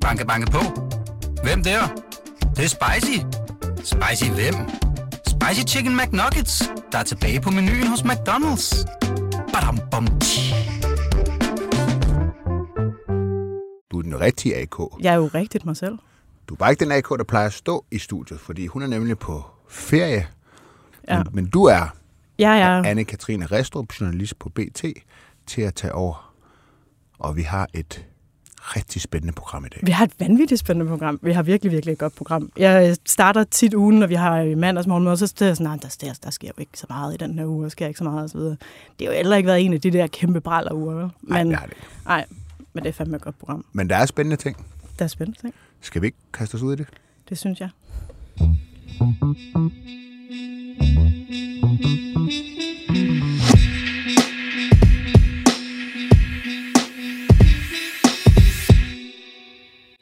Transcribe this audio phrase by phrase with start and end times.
[0.00, 0.58] Banke, banke på.
[1.42, 1.80] Hvem der?
[2.40, 3.18] Det, det er spicy.
[3.76, 4.54] Spicy hvem?
[5.26, 8.84] Spicy Chicken McNuggets, der er tilbage på menuen hos McDonald's.
[9.52, 10.54] Badum, bom, tji.
[13.90, 14.78] Du er den rigtige AK.
[15.00, 15.98] Jeg er jo rigtigt mig selv.
[16.48, 18.86] Du er bare ikke den AK, der plejer at stå i studiet, fordi hun er
[18.86, 20.28] nemlig på ferie.
[21.08, 21.18] Ja.
[21.18, 21.96] Men, men du er
[22.38, 22.82] Jeg er...
[22.82, 24.84] Anne-Katrine Restrup, journalist på BT,
[25.46, 26.34] til at tage over.
[27.18, 28.06] Og vi har et
[28.60, 29.80] rigtig spændende program i dag.
[29.82, 31.18] Vi har et vanvittigt spændende program.
[31.22, 32.52] Vi har virkelig, virkelig et godt program.
[32.56, 36.18] Jeg starter tit ugen, når vi har mandagsmorgen, og så er jeg sådan, der, der,
[36.24, 38.34] der sker jo ikke så meget i den her uge, der sker ikke så meget,
[38.34, 38.56] videre.
[38.98, 41.10] Det har jo heller ikke været en af de der kæmpe braller uger, vel?
[41.22, 42.24] Nej, Men, det har det nej,
[42.72, 43.64] men det er fandme et godt program.
[43.72, 44.66] Men der er spændende ting.
[44.98, 45.54] Der er spændende ting.
[45.80, 46.86] Skal vi ikke kaste os ud i det?
[47.28, 47.68] Det synes jeg.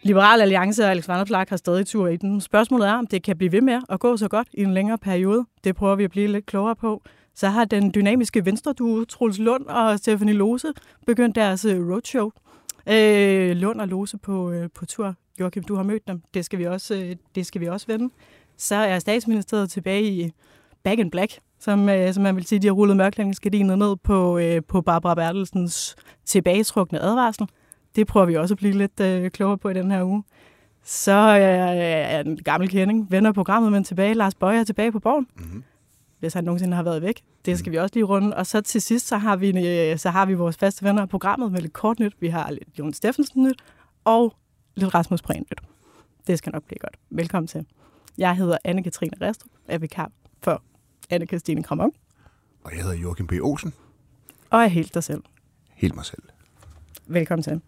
[0.02, 2.40] Liberal Alliance og Alex Vanderplak har stadig tur i den.
[2.40, 4.98] Spørgsmålet er, om det kan blive ved med at gå så godt i en længere
[4.98, 5.44] periode.
[5.64, 7.02] Det prøver vi at blive lidt klogere på.
[7.34, 10.72] Så har den dynamiske venstre duo Troels Lund og Stephanie Lose
[11.06, 12.30] begyndt deres øh, roadshow.
[12.88, 15.14] Øh, Lund og Lose på, øh, på tur.
[15.40, 16.22] Joachim, du har mødt dem.
[16.34, 18.14] Det skal vi også, øh, det skal vi også vende.
[18.56, 20.30] Så er statsministeriet tilbage i
[20.82, 24.38] Back in Black, som, øh, som man vil sige, de har rullet mørklægningsgardinet ned på,
[24.38, 27.48] øh, på Barbara Bertelsens tilbagetrukne advarsel.
[27.98, 30.24] Det prøver vi også at blive lidt øh, klogere på i den her uge.
[30.82, 34.14] Så øh, er en gammel kending, vender programmet, men tilbage.
[34.14, 35.64] Lars Bøje er tilbage på borgen, Mm-hmm.
[36.18, 37.22] hvis han nogensinde har været væk.
[37.44, 38.36] Det skal vi også lige runde.
[38.36, 41.08] Og så til sidst, så har vi, øh, så har vi vores faste venner af
[41.08, 42.14] programmet med lidt kort nyt.
[42.20, 43.62] Vi har lidt Jon Steffensen nyt,
[44.04, 44.34] og
[44.74, 45.60] lidt Rasmus Prehn nyt.
[46.26, 46.96] Det skal nok blive godt.
[47.10, 47.66] Velkommen til.
[48.18, 50.10] Jeg hedder Anne-Katrine Restrup, er vikar
[50.42, 50.62] for
[51.12, 51.92] Anne-Kristine Kramon,
[52.64, 53.32] Og jeg hedder Joachim B.
[53.42, 53.72] Olsen.
[54.50, 55.22] og er helt dig selv.
[55.74, 56.22] Helt mig selv.
[57.06, 57.60] Velkommen til.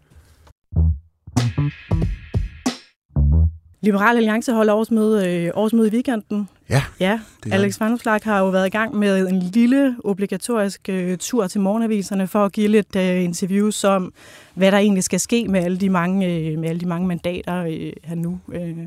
[3.83, 6.49] Liberal Alliance holder årsmøde, øh, årsmøde i weekenden.
[6.69, 7.19] Ja, Ja,
[7.51, 12.27] Alex Vanderslag har jo været i gang med en lille obligatorisk øh, tur til morgenaviserne
[12.27, 14.13] for at give lidt øh, interviews om,
[14.53, 17.65] hvad der egentlig skal ske med alle de mange, øh, med alle de mange mandater,
[17.65, 18.77] øh, han, nu, øh,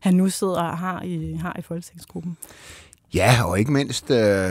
[0.00, 2.36] han nu sidder og har i, har i folketingsgruppen.
[3.14, 4.50] Ja, og ikke mindst øh,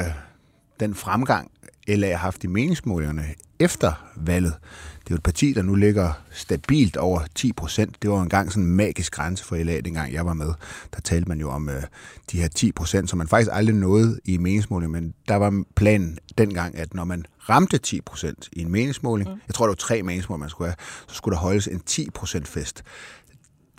[0.80, 1.52] den fremgang,
[1.90, 3.26] LA har haft i meningsmålingerne
[3.60, 4.54] efter valget.
[5.00, 8.02] Det er jo et parti, der nu ligger stabilt over 10 procent.
[8.02, 10.54] Det var engang sådan en magisk grænse for LA, dengang jeg var med.
[10.96, 11.84] Der talte man jo om øh,
[12.32, 15.04] de her 10 procent, som man faktisk aldrig nåede i meningsmålingen.
[15.04, 19.42] Men der var planen dengang, at når man ramte 10 procent i en meningsmåling, mm.
[19.48, 22.10] jeg tror, det var tre meningsmålinger, man skulle have, så skulle der holdes en 10
[22.10, 22.84] procent fest.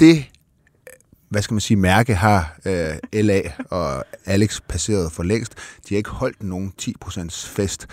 [0.01, 0.25] Det
[1.31, 5.55] hvad skal man sige, mærke har øh, LA og Alex passeret for længst.
[5.89, 7.87] De har ikke holdt nogen 10% fest,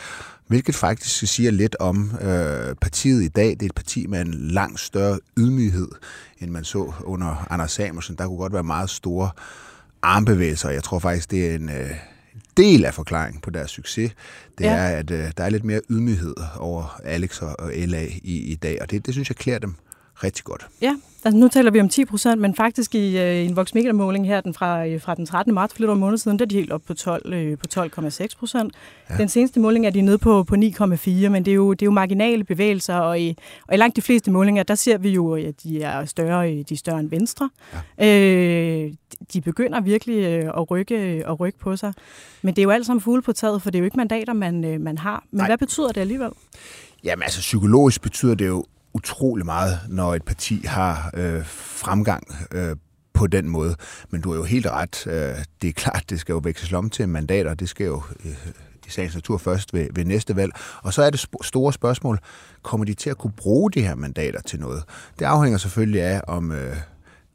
[0.48, 3.50] hvilket faktisk siger lidt om øh, partiet i dag.
[3.50, 5.88] Det er et parti med en langt større ydmyghed,
[6.40, 8.16] end man så under Anders Samuelsen.
[8.16, 9.30] Der kunne godt være meget store
[10.02, 10.70] armbevægelser.
[10.70, 11.90] Jeg tror faktisk, det er en øh,
[12.58, 14.12] del af forklaringen på deres succes.
[14.58, 14.72] Det Ja.
[14.74, 18.56] er, at øh, der er lidt mere ydmyghed over Alex og, og LA i, i
[18.56, 19.76] dag, og det, det synes jeg klæder dem
[20.24, 20.68] rigtig godt.
[20.82, 24.42] Ja, altså nu taler vi om 10 procent, men faktisk i, øh, en Voxmedia-måling her
[24.42, 25.54] den fra, øh, fra den 13.
[25.54, 27.58] marts for lidt over en måned siden, der er de helt op på 12, øh,
[27.58, 28.74] på 12,6 procent.
[29.10, 29.18] Ja.
[29.18, 31.86] Den seneste måling er de nede på, på 9,4, men det er, jo, det er
[31.86, 35.36] jo marginale bevægelser, og i, og i langt de fleste målinger, der ser vi jo,
[35.36, 37.50] at de er større, øh, de er større end Venstre.
[38.00, 38.86] Ja.
[38.86, 38.94] Øh,
[39.34, 41.94] de begynder virkelig øh, at rykke, at rykke på sig.
[42.42, 44.34] Men det er jo alt sammen fugle på taget, for det er jo ikke mandater,
[44.34, 45.24] man, øh, man har.
[45.32, 45.48] Men Nej.
[45.48, 46.30] hvad betyder det alligevel?
[47.04, 48.66] Jamen altså psykologisk betyder det jo
[48.98, 52.76] utrolig meget, når et parti har øh, fremgang øh,
[53.14, 53.76] på den måde.
[54.10, 55.08] Men du har jo helt ret.
[55.08, 57.54] Øh, det er klart, det skal jo veksles om til mandater.
[57.54, 58.48] Det skal jo øh,
[58.88, 60.52] i sagens natur først ved, ved næste valg.
[60.84, 62.20] Og så er det sp- store spørgsmål,
[62.62, 64.84] kommer de til at kunne bruge de her mandater til noget?
[65.20, 66.76] Det afhænger selvfølgelig af, om øh,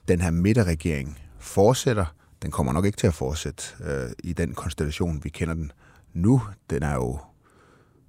[0.09, 2.05] den her midterregering fortsætter.
[2.43, 5.73] Den kommer nok ikke til at fortsætte øh, i den konstellation, vi kender den
[6.15, 6.43] nu.
[6.71, 7.19] Den er jo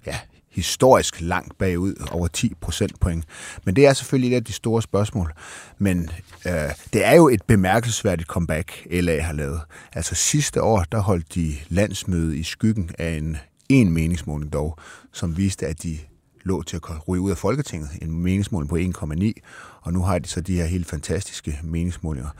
[0.06, 0.18] ja,
[0.54, 3.24] historisk langt bagud, over 10 procentpoint.
[3.64, 5.32] Men det er selvfølgelig et af de store spørgsmål.
[5.78, 6.10] Men
[6.46, 6.52] øh,
[6.92, 9.60] det er jo et bemærkelsesværdigt comeback, LA har lavet.
[9.92, 13.36] Altså sidste år, der holdt de landsmøde i skyggen af en
[13.68, 14.78] en meningsmåling dog,
[15.12, 15.98] som viste, at de
[16.44, 17.88] lå til at ryge ud af Folketinget.
[18.02, 19.32] En meningsmåling på 1,9,
[19.80, 22.30] og nu har de så de her helt fantastiske meningsmålinger.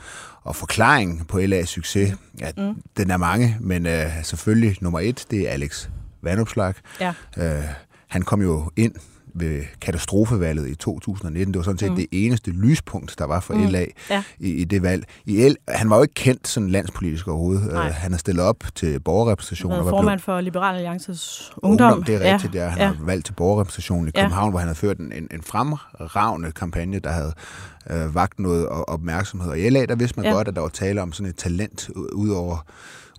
[0.43, 2.81] Og forklaringen på LA's succes, ja, mm.
[2.97, 5.89] den er mange, men øh, selvfølgelig nummer et, det er Alex
[6.21, 6.73] Vanopslag.
[6.99, 7.13] Ja.
[7.37, 7.63] Øh,
[8.15, 8.93] han kom jo ind
[9.37, 11.53] ved katastrofevalget i 2019.
[11.53, 11.95] Det var sådan set Mm.
[11.95, 13.65] det eneste lyspunkt, der var for Mm.
[13.65, 14.23] LA Ja.
[14.39, 15.03] i, i det valg.
[15.25, 17.73] I L, han var jo ikke kendt sådan landspolitisk overhovedet.
[17.73, 17.87] Nej.
[17.87, 19.75] Øh, han er stillet op til borgerrepræsentationen.
[19.75, 21.85] Han var formand for Liberal Alliances Ungdom.
[21.91, 22.03] Ungdom.
[22.03, 22.69] Det er rigtigt, ja, ja.
[22.69, 22.85] Han ja.
[22.87, 24.21] har valgt til borgerrepræsentationen i Ja.
[24.21, 27.33] København, hvor han havde ført en, en, en fremragende kampagne, der havde
[27.89, 29.49] øh, vagt noget opmærksomhed.
[29.49, 30.29] Og i LA, der vidste man Ja.
[30.29, 30.35] ja.
[30.35, 32.65] godt, at der var tale om sådan et talent ud over,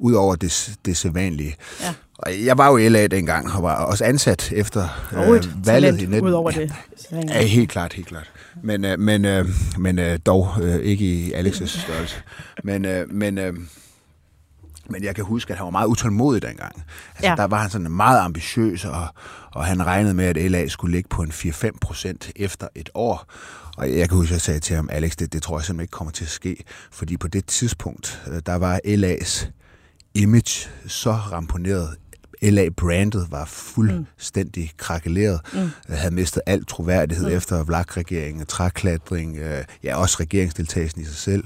[0.01, 1.55] ud over det, det sædvanlige.
[1.81, 1.95] Ja.
[2.19, 6.03] Og jeg var jo i LA dengang, og var også ansat efter øh, valget talent
[6.03, 6.29] i 19.
[6.29, 6.73] ud over ja, det.
[7.13, 8.31] Ja, helt klart, helt klart.
[8.63, 9.47] Men, øh, men, øh,
[9.79, 12.17] men øh, dog øh, ikke i Alex's størrelse.
[12.65, 13.55] Men, øh, men, øh,
[14.91, 16.73] men jeg kan huske, at han var meget utålmodig dengang.
[16.77, 16.85] Altså,
[17.23, 17.31] Ja.
[17.31, 17.37] ja.
[17.37, 19.07] Der var han sådan meget ambitiøs, og,
[19.53, 23.33] og han regnede med, at LA skulle ligge på en 4-5 procent efter et år.
[23.77, 25.85] Og jeg kan huske, at jeg sagde til ham, Alex, det, det tror jeg simpelthen
[25.85, 26.65] ikke kommer til at ske.
[26.93, 29.47] Fordi på det tidspunkt, øh, der var LA's
[30.15, 31.97] image så ramponeret.
[32.51, 34.77] LA-brandet var fuldstændig mm.
[34.77, 35.71] krakeleret, mm.
[35.89, 37.37] havde mistet al troværdighed mm.
[37.37, 41.45] efter VLAG-regeringen, træklatring, øh, ja, også regeringsdeltagelsen i sig selv,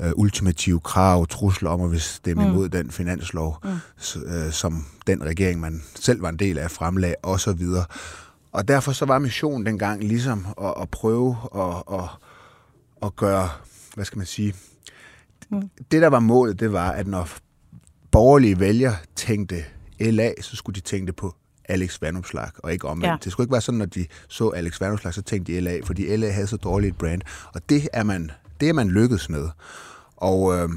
[0.00, 2.50] øh, ultimative krav, trusler om at stemme mm.
[2.50, 3.70] imod den finanslov, mm.
[4.00, 7.84] s- øh, som den regering, man selv var en del af, fremlag, og så videre.
[8.52, 12.08] Og derfor så var missionen dengang ligesom at, at prøve at, at,
[13.02, 13.48] at gøre,
[13.94, 14.54] hvad skal man sige,
[15.50, 15.70] mm.
[15.90, 17.28] det der var målet, det var, at når
[18.10, 19.64] borgerlige vælgere tænkte
[20.00, 21.34] LA, så skulle de tænke på
[21.68, 23.10] Alex Vanopslag, og ikke omvendt.
[23.10, 23.16] Ja.
[23.24, 26.16] Det skulle ikke være sådan, når de så Alex Vanopslag, så tænkte de LA, fordi
[26.16, 27.22] LA havde så dårligt et brand.
[27.54, 29.48] Og det er man, det er man lykkedes med.
[30.16, 30.68] Og øh,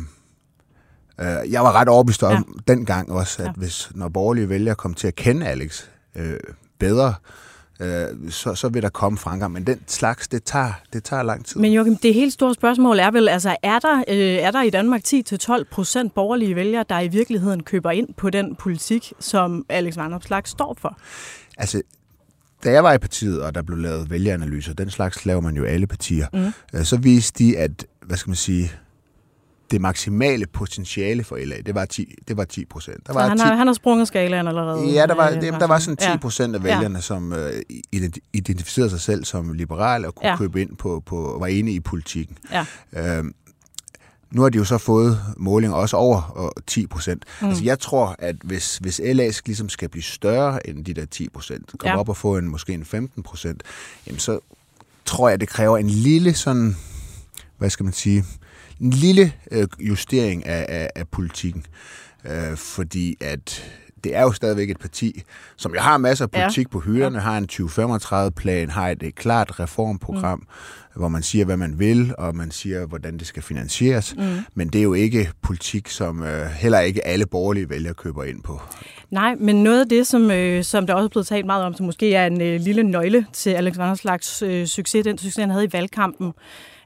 [1.20, 2.74] øh, jeg var ret overbevist om ja.
[2.74, 3.54] dengang også, at ja.
[3.56, 5.84] hvis når borgerlige vælgere kom til at kende Alex
[6.16, 6.40] øh,
[6.80, 7.14] bedre, øh,
[8.30, 9.54] så, så vil der komme fremgang.
[9.54, 11.62] Men den slags, det tager, det tager lang tid.
[11.62, 14.70] Men Joachim, det helt store spørgsmål er vel, altså er der, øh, er der i
[14.70, 19.98] Danmark 10-12 procent borgerlige vælgere, der i virkeligheden køber ind på den politik, som Alex
[19.98, 21.00] Vanopslag står for?
[21.58, 21.82] Altså,
[22.64, 25.64] da jeg var i partiet, og der blev lavet vælgeranalyser, den slags laver man jo
[25.64, 26.28] alle partier,
[26.74, 26.84] mm.
[26.84, 28.72] så viste de, at, hvad skal man sige,
[29.72, 33.08] det maksimale potentiale for LA, det var 10, det var 10 procent.
[33.08, 34.86] Der var han, 10, har, han har sprunget skalaen allerede.
[34.92, 36.18] ja, der var, øh, det, der var sådan 10 Ja.
[36.18, 37.02] procent af vælgerne, ja.
[37.02, 37.52] som øh,
[37.96, 40.32] ident- identificerede sig selv som liberale og kunne Ja.
[40.32, 40.38] ja.
[40.38, 42.38] købe ind på, på, var enige i politikken.
[42.52, 42.66] Ja.
[43.18, 43.34] Øhm,
[44.32, 47.26] nu har de jo så fået målinger også over øh, 10 procent.
[47.42, 47.48] Mm.
[47.48, 51.30] Altså jeg tror, at hvis, hvis LA ligesom skal blive større end de der 10
[51.30, 51.96] procent, komme Ja.
[51.96, 52.00] ja.
[52.00, 53.64] op og få en, måske en 15 procent,
[54.18, 54.40] så
[55.06, 56.76] tror jeg, det kræver en lille sådan,
[57.58, 58.26] hvad skal man sige,
[58.82, 61.66] en lille øh, justering af, af, af politikken.
[62.26, 63.64] Øh, fordi at
[64.04, 65.22] det er jo stadigvæk et parti,
[65.58, 66.72] som jo har masser af politik ja.
[66.72, 67.24] på hylderne, ja.
[67.24, 71.00] har en 2035-plan, har et, et klart reformprogram, mm.
[71.00, 74.16] hvor man siger, hvad man vil, og man siger, hvordan det skal finansieres.
[74.18, 74.24] Mm.
[74.54, 78.44] Men det er jo ikke politik, som øh, heller ikke alle borgerlige vælgere køber ind
[78.44, 78.62] på.
[79.12, 81.74] Nej, men noget af det, som, øh, som der også er blevet talt meget om,
[81.74, 85.50] som måske er en øh, lille nøgle til Alex Vanderslags øh, succes, den succes, han
[85.50, 86.34] havde i valgkampen,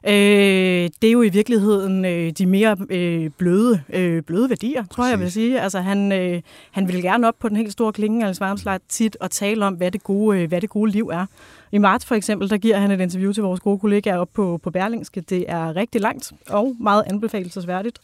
[0.06, 5.04] øh, det er jo i virkeligheden øh, de mere øh, bløde, øh, bløde værdier, tror
[5.04, 5.34] jeg, jeg vil Præcis.
[5.34, 5.60] sige.
[5.60, 9.16] Altså, han, øh, han vil gerne op på den helt store klinge, Alex Vanderslag, tit
[9.20, 11.26] og tale om, hvad det, gode, øh, hvad det gode liv er.
[11.72, 14.60] I marts for eksempel, der giver han et interview til vores gode kollegaer op på,
[14.62, 15.20] på Berlingske.
[15.20, 17.98] Det er rigtig langt og meget anbefalelsesværdigt,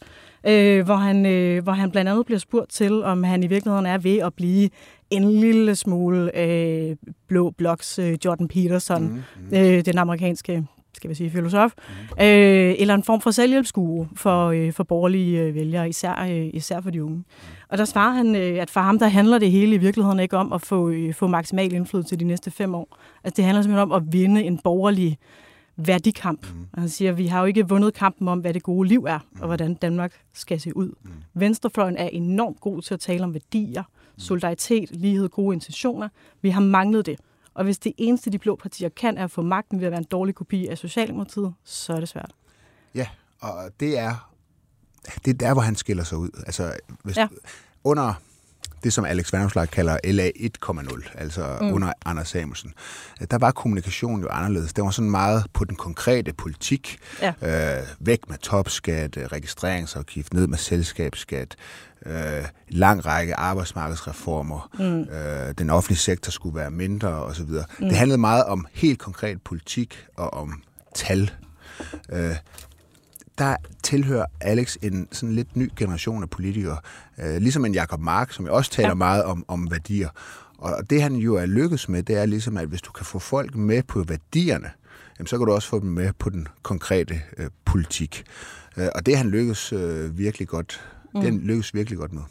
[0.47, 3.85] øh, hvor, han, øh, hvor han blandt andet bliver spurgt til, om han i virkeligheden
[3.85, 4.69] er ved at blive
[5.09, 6.95] en lille smule øh,
[7.27, 10.63] blå bloks øh, Jordan Peterson, mm, øh, den amerikanske
[10.93, 12.23] skal vi sige, filosof, mm.
[12.23, 16.81] øh, eller en form for selvhjælpsskue for, øh, for borgerlige øh, vælgere, især, øh, især
[16.81, 17.23] for de unge.
[17.69, 20.37] Og der svarer han, øh, at for ham der handler det hele i virkeligheden ikke
[20.37, 22.97] om at få, øh, få maksimal indflydelse de næste fem år.
[23.23, 25.17] Altså det handler simpelthen om at vinde en borgerlig
[25.75, 26.53] værdikamp.
[26.53, 26.67] Mm.
[26.79, 29.47] Han siger, vi har jo ikke vundet kampen om, hvad det gode liv er, og
[29.47, 30.87] hvordan Danmark skal se ud.
[30.87, 31.11] Mm.
[31.33, 33.83] Venstrefløjen er enormt god til at tale om værdier,
[34.17, 36.09] solidaritet, lighed, gode intentioner.
[36.41, 37.19] Vi har manglet det.
[37.53, 39.97] Og hvis det eneste, de blå partier kan, er at få magten ved at være
[39.99, 42.31] en dårlig kopi af Socialdemokratiet, så er det svært.
[42.95, 43.07] Ja,
[43.39, 44.31] og det er,
[45.25, 46.29] det er der, hvor han skiller sig ud.
[46.45, 47.27] Altså, hvis, Ja.
[47.83, 48.13] under
[48.83, 51.73] det, som Alex Vanopslag kalder LA 1,0, altså mm.
[51.73, 52.73] under Anders Samuelsen,
[53.31, 54.73] der var kommunikationen jo anderledes.
[54.73, 56.99] Det var sådan meget på den konkrete politik.
[57.21, 57.33] Ja.
[57.79, 61.55] Øh, væk med topskat, øh, registreringsafgift, ned med selskabsskat,
[62.05, 65.01] øh, lang række arbejdsmarkedsreformer, mm.
[65.01, 67.49] øh, den offentlige sektor skulle være mindre osv.
[67.49, 67.65] Mm.
[67.79, 70.63] Det handlede meget om helt konkret politik og om
[70.95, 71.31] tal.
[72.11, 72.35] Øh,
[73.37, 76.77] der tilhører Alex en sådan lidt ny generation af politikere.
[77.23, 78.93] Øh, ligesom en Jakob Mark, som jo også taler Ja.
[78.93, 80.09] meget om, om værdier.
[80.57, 83.19] Og det han jo er lykkes med, det er ligesom, at hvis du kan få
[83.19, 84.69] folk med på værdierne,
[85.19, 88.23] jamen, så kan du også få dem med på den konkrete øh, politik.
[88.77, 90.81] Øh, og det han lykkes øh, virkelig godt
[91.13, 91.21] Mm.
[91.21, 92.21] Den lykkes virkelig godt med.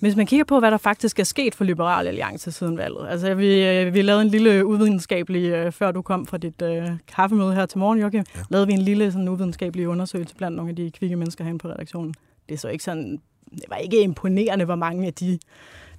[0.00, 3.08] Hvis man kigger på, hvad der faktisk er sket for Liberal Alliance siden valget.
[3.08, 6.88] Altså, vi, øh, vi lavede en lille uvidenskabelig, øh, før du kom fra dit øh,
[7.16, 8.40] kaffemøde her til morgen, Joachim, ja.
[8.50, 11.68] lavede vi en lille sådan, uvidenskabelig undersøgelse blandt nogle af de kvikke mennesker herinde på
[11.68, 12.14] redaktionen.
[12.48, 13.20] Det er så ikke sådan,
[13.50, 15.38] det var ikke imponerende, hvor mange af de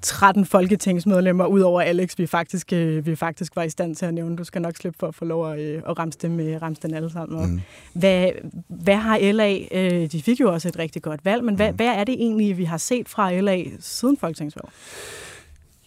[0.01, 4.13] 13 folketingsmedlemmer, ud over Alex, vi faktisk, øh, vi faktisk var i stand til at
[4.13, 4.37] nævne.
[4.37, 6.81] Du skal nok slippe for at få lov at, øh, at ramse dem, øh, ramse
[6.81, 7.49] dem alle sammen op.
[7.49, 7.61] Mm.
[7.93, 8.29] Hvad,
[8.67, 11.75] hvad har LA, øh, de fik jo også et rigtig godt valg, men hvad, mm.
[11.75, 14.73] hvad er det egentlig, vi har set fra LA siden folketingsvalget?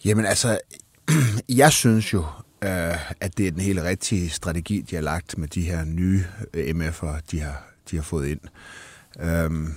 [0.05, 0.59] Jamen altså,
[1.49, 2.23] jeg synes jo,
[2.63, 6.23] øh, at det er den helt rigtige strategi, de har lagt med de her nye
[6.55, 8.39] MF'er, de har, de har fået ind.
[9.19, 9.73] Øhm,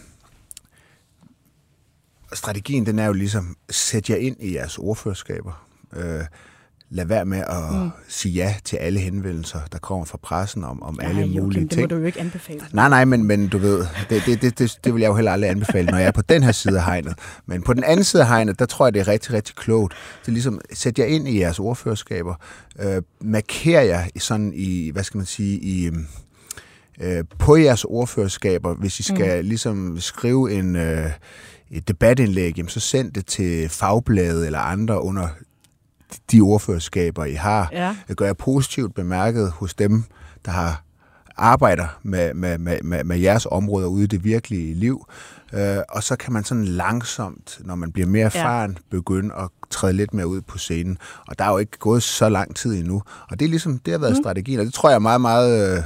[2.35, 5.67] strategien den er jo ligesom, sæt jer ind i jeres ordførerskaber.
[5.97, 6.25] Øh,
[6.91, 7.91] lad være med at mm.
[8.09, 11.69] sige ja til alle henvendelser, der kommer fra pressen om, om ja, alle mulige Joachim,
[11.69, 11.71] ting.
[11.71, 12.61] Det må du jo ikke anbefale.
[12.73, 15.33] Nej, nej, men, men du ved, det, det, det, det, det vil jeg jo heller
[15.33, 17.15] aldrig anbefale, når jeg er på den her side af hegnet.
[17.47, 19.95] Men på den anden side af hegnet, der tror jeg, det er rigtig, rigtig klogt.
[20.23, 22.35] Så ligesom, sæt jer ind i jeres ordførerskaber.
[22.81, 25.91] Øh, marker jer sådan i, hvad skal man sige, i
[27.01, 29.49] øh, på jeres ordførerskaber, hvis I skal mm.
[29.49, 30.77] ligesom skrive en...
[30.77, 31.11] Øh,
[31.71, 35.29] et debatindlæg, jamen, så send det til fagbladet eller andre under
[36.33, 37.69] de ordførerskaber, I har.
[37.73, 37.95] Ja.
[38.17, 40.05] Gør jeg positivt bemærket hos dem,
[40.45, 40.83] der har
[41.39, 45.07] arbejder med, med, med, med, med jeres områder ude i det virkelige liv.
[45.53, 48.97] Øh, og så kan man sådan langsomt, når man bliver mere erfaren, ja.
[48.97, 50.99] begynde at træde lidt mere ud på scenen.
[51.29, 53.03] Og der er jo ikke gået så lang tid endnu.
[53.31, 54.23] Og det er ligesom, det har været mm.
[54.23, 55.77] strategien, og det tror jeg er meget, meget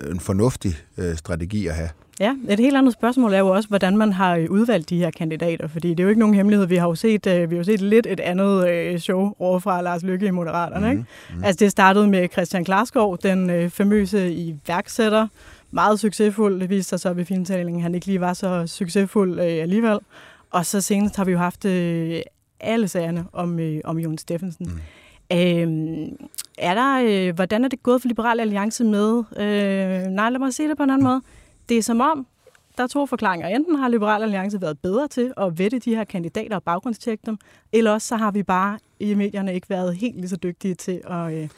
[0.00, 1.88] øh, en fornuftig øh, strategi at have.
[2.20, 5.10] Ja, et helt andet spørgsmål er jo også, hvordan man har øh, udvalgt de her
[5.10, 6.66] kandidater, fordi det er jo ikke nogen hemmelighed.
[6.66, 9.82] Vi har jo set, øh, vi har jo set lidt et andet øh, show overfra
[9.82, 10.86] Lars Lykke i Moderaterne.
[10.86, 10.90] Mm-hmm.
[10.90, 11.10] Ikke?
[11.28, 11.44] Mm-hmm.
[11.44, 15.28] Altså det startede med Christian Klarskov, den famøse iværksætter,
[15.70, 16.60] meget succesfuld.
[16.60, 19.98] Det viste sig så ved filmtalingen, han ikke lige var så succesfuld alligevel.
[20.50, 21.64] Og så senest har vi jo haft
[22.60, 24.66] alle sagerne om, om Jon Steffensen.
[24.66, 25.36] Mm.
[25.36, 26.16] Øhm,
[26.58, 29.22] er der, øh, hvordan er det gået for Liberal Alliance med?
[29.36, 31.20] Øh, nej, lad mig se det på en anden måde
[31.68, 32.26] det er som om,
[32.76, 33.48] der er to forklaringer.
[33.48, 37.38] Enten har Liberal Alliance været bedre til at vette de her kandidater og baggrundstjekke dem,
[37.72, 41.00] eller også så har vi bare i medierne ikke været helt lige så dygtige til
[41.04, 41.48] at, øh,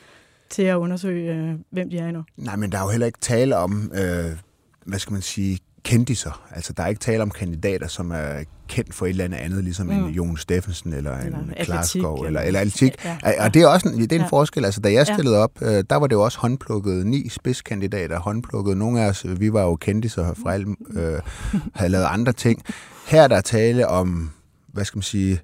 [0.50, 2.24] til at undersøge, øh, hvem de er endnu.
[2.36, 4.38] Nej, men der er jo heller ikke tale om, øh,
[4.84, 6.42] hvad skal man sige, kendiser.
[6.50, 9.64] Altså, der er ikke tale om kandidater, som er kendt for et eller andet andet,
[9.64, 9.92] ligesom mm.
[9.92, 13.04] en Jon Steffensen eller, eller en Klarskov eller, eller atletik.
[13.04, 13.44] Ja, ja.
[13.44, 14.28] Og det er også en, det er en ja.
[14.28, 14.64] forskel.
[14.64, 18.76] Altså, da jeg stillede op, øh, der var det jo også håndplukket ni spidskandidater, håndplukket.
[18.76, 21.20] Nogle af os, vi var jo kendiser fra alle, øh,
[21.74, 22.62] havde lavet andre ting.
[23.06, 24.30] Her er der tale om,
[24.72, 25.40] hvad skal man sige,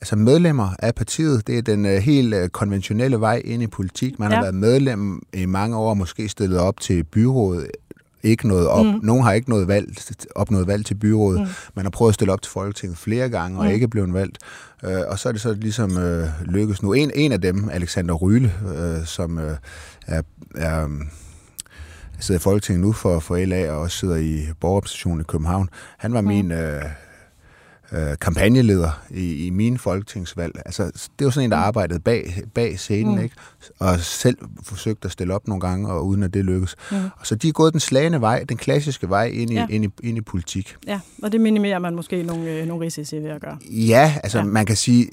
[0.00, 1.46] altså medlemmer af partiet.
[1.46, 4.18] Det er den uh, helt uh, konventionelle vej ind i politik.
[4.18, 4.34] Man ja.
[4.34, 7.66] har været medlem i mange år, måske stillet op til byrådet
[8.26, 8.86] ikke noget op.
[8.86, 9.00] Mm.
[9.02, 9.88] Nogen har ikke noget valg,
[10.34, 11.40] opnået valg til byrådet.
[11.40, 11.46] Mm.
[11.74, 13.70] Man har prøvet at stille op til Folketinget flere gange og mm.
[13.70, 14.38] ikke blevet valgt.
[14.82, 16.92] Uh, og så er det så ligesom uh, lykkes nu.
[16.92, 19.44] En, en af dem, Alexander Ryle, uh, som uh,
[20.06, 20.22] er,
[20.54, 21.02] er um,
[22.18, 25.68] sidder i Folketinget nu for, for LA og også sidder i borgerrepræsentationen i København.
[25.98, 26.26] Han var mm.
[26.26, 26.58] min uh,
[27.92, 30.62] øh, kampagneleder i, i mine folketingsvalg.
[30.66, 31.62] Altså, det var sådan en, der mm.
[31.62, 33.22] arbejdede bag, bag scenen, mm.
[33.22, 33.36] ikke?
[33.78, 36.76] og selv forsøgte at stille op nogle gange, og uden at det lykkes.
[36.90, 36.96] Mm.
[37.18, 39.66] Og så de er gået den slagende vej, den klassiske vej ind i, ja.
[39.70, 40.76] ind i, ind i politik.
[40.86, 43.58] Ja, og det minimerer man måske nogle, øh, nogle risici ved at gøre.
[43.70, 44.44] Ja, altså ja.
[44.44, 45.08] man kan sige,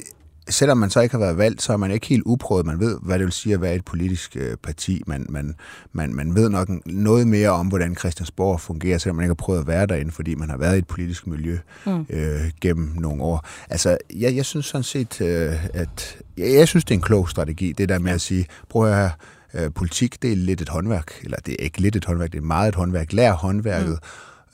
[0.50, 2.66] selvom man så ikke har været valgt, så er man ikke helt uprøvet.
[2.66, 5.02] Man ved, hvad det vil sige at være et politisk øh, parti.
[5.08, 5.56] Man, man,
[5.94, 9.60] man, man ved nok noget mere om, hvordan Christiansborg fungerer, selvom man ikke har prøvet
[9.60, 12.06] at være derinde, fordi man har været i et politisk miljø mm.
[12.10, 13.48] øh, gennem nogle år.
[13.70, 17.30] Altså, jeg, jeg synes sådan set, øh, at jeg, jeg synes, det er en klog
[17.30, 19.12] strategi, det der med at sige, prøv at høre,
[19.54, 22.38] øh, politik, det er lidt et håndværk, eller det er ikke lidt et håndværk, det
[22.38, 23.14] er meget et håndværk.
[23.14, 24.00] Lær håndværket,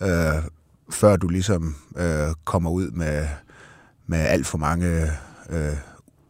[0.02, 0.08] mm.
[0.08, 0.44] øh,
[0.92, 3.28] før du ligesom øh, kommer ud med,
[4.08, 5.12] med alt for mange
[5.50, 5.74] øh,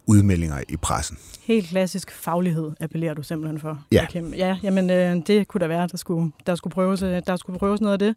[0.06, 1.18] udmeldinger i pressen.
[1.42, 3.78] Helt klassisk faglighed appellerer du simpelthen for.
[3.92, 4.06] Ja.
[4.10, 4.34] Kim.
[4.34, 7.58] Ja, jamen øh, det kunne da være, der skulle, der skulle, prøves, øh, der skulle
[7.58, 8.14] prøves noget af det.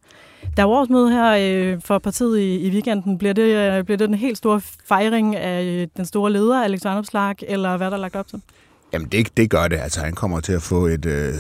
[0.58, 3.18] Der er årsmøde her øh, for partiet i, i weekenden.
[3.18, 7.04] Bliver det, øh, bliver det den helt store fejring af øh, den store leder, Alexander
[7.04, 8.42] Slag, eller hvad der er lagt op til?
[8.94, 9.78] Jamen det, det gør det.
[9.78, 11.34] Altså han kommer til at få et øh,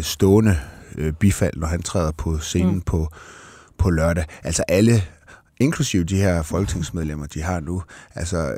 [0.00, 0.56] stående
[0.98, 2.80] øh, bifald, når han træder på scenen mm.
[2.80, 3.08] på,
[3.78, 4.24] på lørdag.
[4.44, 5.02] Altså alle
[5.60, 7.82] inklusive de her folketingsmedlemmer, de har nu,
[8.14, 8.56] altså,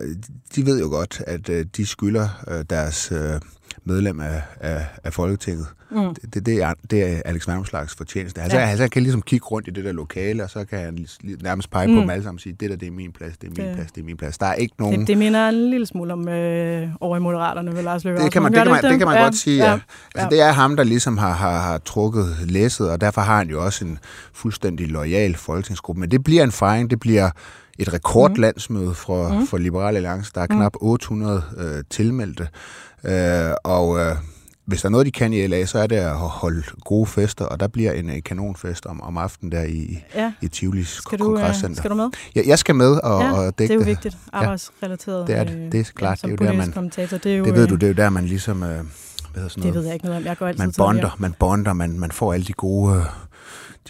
[0.56, 3.40] de ved jo godt, at øh, de skylder øh, deres øh,
[3.86, 5.66] medlem af, af, af Folketinget.
[5.90, 6.14] Mm.
[6.14, 8.42] Det, det, det, er, det er Alex Vandomslags fortjeneste.
[8.42, 8.66] Altså, ja.
[8.66, 11.06] altså, han kan ligesom kigge rundt i det der lokale, og så kan han
[11.42, 11.94] nærmest pege mm.
[11.94, 13.68] på dem alle sammen og sige, det der, det er min plads, det er min
[13.68, 13.74] det.
[13.74, 14.38] plads, det er min plads.
[14.38, 15.00] Der er ikke nogen...
[15.00, 18.22] Det, det minder en lille smule om øh, over i Moderaterne ved Lars Løkke.
[18.22, 19.22] Det kan man, det kan man, det, det kan man ja.
[19.22, 19.70] godt sige, ja.
[19.70, 19.78] ja.
[20.14, 23.50] Altså, det er ham, der ligesom har, har, har trukket læsset, og derfor har han
[23.50, 23.98] jo også en
[24.32, 26.00] fuldstændig lojal folketingsgruppe.
[26.00, 27.30] Men det bliver en fejring, det bliver
[27.78, 29.46] et rekordlandsmøde for, mm.
[29.46, 30.32] for Liberale Alliance.
[30.34, 32.48] Der er knap 800 øh, tilmeldte.
[33.04, 34.16] Øh, og øh,
[34.66, 37.44] hvis der er noget, de kan i LA, så er det at holde gode fester,
[37.44, 40.32] og der bliver en, en kanonfest om, om aftenen der i, ja.
[40.42, 41.76] i Tivolis skal du, kongresscenter.
[41.76, 42.10] Skal du med?
[42.36, 43.80] Ja, jeg skal med og, ja, og dække det.
[43.80, 44.16] er jo vigtigt.
[44.32, 45.28] Arbejdsrelateret.
[45.28, 45.72] Ja, det er det.
[45.72, 46.22] Det er klart.
[46.22, 47.94] Ja, det er jo der, man, det, er jo, det ved du, det er jo
[47.94, 48.62] der, man ligesom...
[48.62, 50.26] Øh, hvad sådan noget, det ved jeg ikke noget om.
[50.26, 52.96] Jeg går altid man bonder, man bonder, man, man får alle de gode...
[52.96, 53.04] Øh,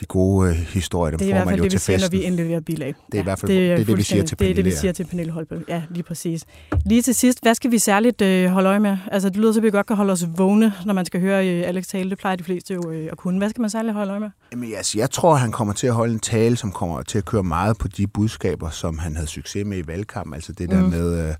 [0.01, 2.11] de gode øh, historier, dem det får man jo det, til festen.
[2.11, 2.87] Det er i hvert fald det, vi siger, når vi indleverer bilag.
[2.87, 4.55] Det er ja, i hvert fald det, er det, det, vi siger til Pernille.
[4.57, 5.65] Det er det, vi siger til Pernille Holbøl.
[5.69, 6.45] Ja, lige præcis.
[6.87, 8.97] Lige til sidst, hvad skal vi særligt øh, holde øje med?
[9.13, 11.49] Altså, det lyder så, at vi godt kan holde os vågne, når man skal høre
[11.49, 12.11] øh, Alex tale.
[12.11, 13.39] Det plejer de fleste jo øh, at kunne.
[13.39, 14.31] Hvad skal man særligt holde øje med?
[14.53, 17.25] Jamen, altså, jeg tror, han kommer til at holde en tale, som kommer til at
[17.25, 20.35] køre meget på de budskaber, som han havde succes med i valgkampen.
[20.35, 20.89] Altså det der mm.
[20.89, 21.35] med øh,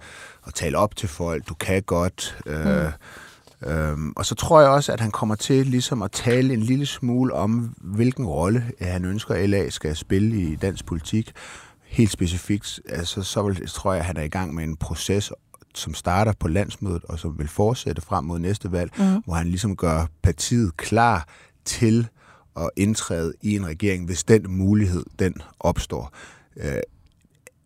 [0.47, 1.49] at tale op til folk.
[1.49, 2.39] Du kan godt...
[2.47, 2.93] Øh, mm
[3.65, 6.87] Øhm, og så tror jeg også, at han kommer til ligesom at tale en lille
[6.87, 11.33] smule om, hvilken rolle han ønsker, LA skal spille i dansk politik.
[11.85, 15.33] Helt specifikt, altså, så vil, tror jeg, at han er i gang med en proces,
[15.75, 19.23] som starter på landsmødet, og som vil fortsætte frem mod næste valg, mm.
[19.25, 21.29] hvor han ligesom gør partiet klar
[21.65, 22.09] til
[22.57, 26.13] at indtræde i en regering, hvis den mulighed, den opstår.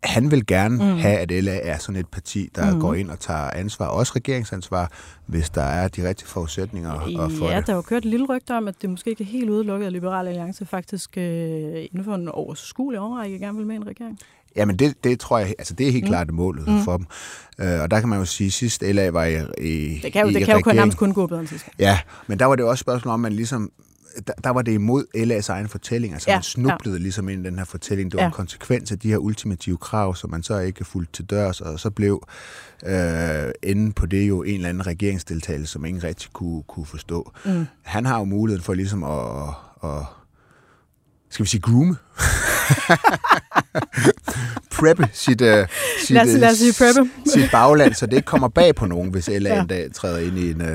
[0.05, 0.97] Øh, han vil gerne mm.
[0.97, 2.79] have, at LA er sådan et parti, der mm.
[2.79, 4.91] går ind og tager ansvar, også regeringsansvar,
[5.25, 6.91] hvis der er de rigtige forudsætninger
[7.37, 7.67] for ja, det.
[7.67, 9.85] der har jo kørt et lille rygte om, at det måske ikke er helt udelukket,
[9.85, 11.23] at Liberale Alliance faktisk øh,
[11.91, 14.19] inden for en overskuelig overrække gerne vil med en regering.
[14.55, 16.09] Jamen det, det tror jeg, altså det er helt mm.
[16.09, 16.81] klart målet mm.
[16.81, 17.05] for dem.
[17.63, 20.21] Uh, og der kan man jo sige, at sidst LA var i, i Det kan
[20.21, 21.65] jo, i det kan jo kun nærmest kun gå bedre end sidst.
[21.79, 23.71] Ja, men der var det også spørgsmål om, man ligesom
[24.27, 26.13] der, der var det imod LA's egen fortælling.
[26.13, 27.01] Altså ja, man snublede ja.
[27.01, 28.11] ligesom ind i den her fortælling.
[28.11, 28.27] Det var ja.
[28.27, 31.79] en konsekvens af de her ultimative krav, som man så ikke fulgt til dørs, og
[31.79, 32.27] så blev
[32.85, 37.31] øh, enden på det jo en eller anden regeringsdeltagelse, som ingen rigtig kunne, kunne forstå.
[37.45, 37.65] Mm.
[37.81, 39.49] Han har jo muligheden for ligesom at,
[39.83, 40.05] at
[41.29, 41.95] skal vi sige groome?
[44.77, 45.47] preppe sit, uh,
[45.99, 47.09] sit, lad os, lad os sige preppe.
[47.25, 49.61] sit bagland, så det ikke kommer bag på nogen, hvis LA ja.
[49.61, 50.67] en dag træder ind i en, uh,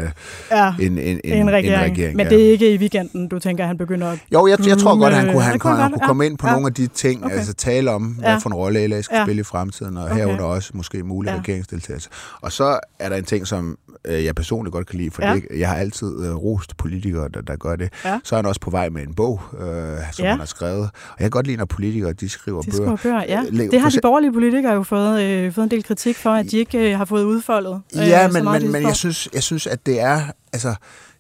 [0.51, 0.75] ja.
[0.81, 1.85] en, en, en, en, regering.
[1.85, 2.17] en regering.
[2.17, 4.19] Men det er ikke i weekenden, du tænker, at han begynder at...
[4.33, 6.53] Jo, jeg, jeg tror godt, han kunne, han, kunne, han kunne komme ind på ja.
[6.53, 7.35] nogle af de ting, okay.
[7.35, 8.37] altså tale om, hvad ja.
[8.37, 9.25] for en rolle LA skal ja.
[9.25, 10.15] spille i fremtiden, og okay.
[10.15, 11.39] herunder også måske mulig ja.
[11.39, 12.09] regeringsdeltagelse.
[12.41, 15.35] Og så er der en ting, som øh, jeg personligt godt kan lide, for ja.
[15.35, 17.93] det, jeg har altid øh, rost politikere, der, der gør det.
[18.05, 18.21] Ja.
[18.25, 19.67] Så er han også på vej med en bog, øh,
[20.13, 20.31] som ja.
[20.31, 20.83] han har skrevet.
[20.83, 22.97] Og jeg kan godt lide, når politikere de skriver de bøger.
[22.97, 23.25] bøger.
[23.29, 23.43] Ja.
[23.71, 26.59] Det har de borgerlige politikere jo fået, øh, fået en del kritik for, at de
[26.59, 27.81] ikke øh, har fået udfoldet.
[27.97, 30.21] Øh, ja, men, men, men jeg, synes, jeg synes, at det er...
[30.53, 30.75] Altså,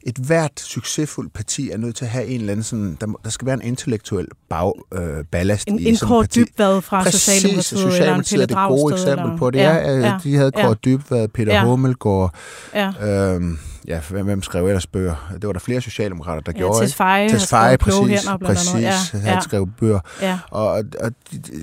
[0.07, 3.31] et hvert succesfuldt parti er nødt til at have en eller anden sådan, der, der
[3.31, 7.81] skal være en intellektuel bag, øh, ballast en, i en Kåre Dybvad fra Præcis, Socialdemokratiet,
[7.81, 9.37] Socialdemokratiet eller en er det gode eksempel eller...
[9.37, 9.59] på det.
[9.59, 10.75] Ja, ja, ja, de havde Kåre ja.
[10.85, 11.65] Dybvad, Peter ja.
[11.65, 12.35] Hummelgaard,
[12.75, 12.93] ja.
[13.35, 15.33] Øhm, ja, hvem, hvem skrev ellers bøger?
[15.35, 16.87] Det var der flere socialdemokrater, der ja, gjorde.
[16.87, 19.41] Tesfaye, Tesfaye præcis, hænder, præcis, ja, han ja.
[19.41, 20.01] skrev bøger.
[20.23, 20.39] Ja.
[20.51, 20.69] Og,
[21.01, 21.13] og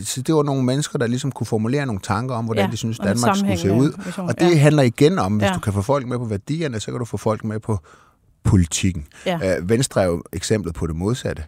[0.03, 2.77] så det var nogle mennesker, der ligesom kunne formulere nogle tanker om, hvordan ja, de
[2.77, 3.91] synes Danmark skulle se ud.
[4.05, 4.29] Vision.
[4.29, 4.57] Og det ja.
[4.57, 5.53] handler igen om, hvis ja.
[5.53, 7.79] du kan få folk med på værdierne, så kan du få folk med på
[8.43, 9.07] politikken.
[9.25, 9.57] Ja.
[9.57, 11.43] Øh, Venstre er jo eksemplet på det modsatte.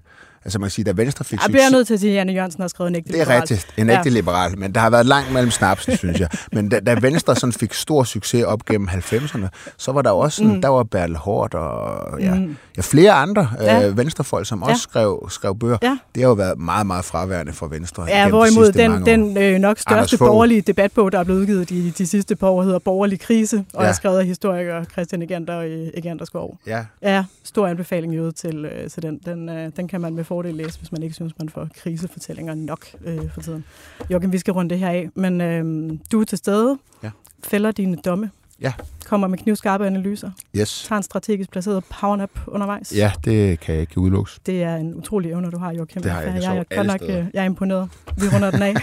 [0.46, 2.34] Altså man kan sige, da Venstre fik Jeg bliver nødt til at sige, at Janne
[2.34, 3.28] Jørgensen har skrevet en ægte liberal.
[3.28, 4.10] Det er rigtigt, en ægte ja.
[4.10, 6.30] liberal, men der har været langt mellem snapsen, synes jeg.
[6.52, 10.36] Men da, da Venstre sådan fik stor succes op gennem 90'erne, så var der også
[10.36, 10.62] sådan, mm.
[10.62, 12.58] der var Bertel Hård og ja, mm.
[12.78, 13.88] ja, flere andre ja.
[13.88, 14.72] øh, venstrefolk, som ja.
[14.72, 15.78] også skrev, skrev bøger.
[15.82, 15.98] Ja.
[16.16, 18.06] Det har jo været meget, meget fraværende for Venstre.
[18.08, 21.94] Ja, hvorimod de den, den øh, nok største borgerlige debatbog, der er blevet udgivet de,
[21.98, 23.90] de sidste par år, hedder Borgerlig Krise, og ja.
[23.90, 26.58] er skrevet af historiker Christian Egander og Egander Skov.
[26.68, 26.86] Ja.
[27.02, 29.20] ja, stor anbefaling jo til, øh, til den.
[29.26, 32.54] Den, øh, den kan man med fordel læse, hvis man ikke synes, man får krisefortællinger
[32.54, 33.64] nok øh, for tiden.
[34.10, 37.12] Joachim, vi skal runde det her af, men øh, du er til stede, ja.
[37.44, 38.74] fælder dine domme, ja.
[39.06, 40.86] kommer med knivskarpe analyser, yes.
[40.88, 42.94] tager en strategisk placeret powernap undervejs.
[42.96, 44.40] Ja, det kan jeg ikke udelukkes.
[44.46, 46.02] Det er en utrolig evne, du har, Joachim.
[46.02, 47.90] Det har jeg, jeg, jeg, jeg, nok, øh, jeg er imponeret.
[48.18, 48.74] Vi runder den af.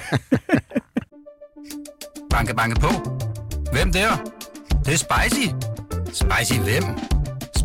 [2.34, 2.88] banke, banke på.
[3.72, 4.08] Hvem der?
[4.68, 5.48] Det, det er spicy.
[6.12, 6.84] Spicy hvem?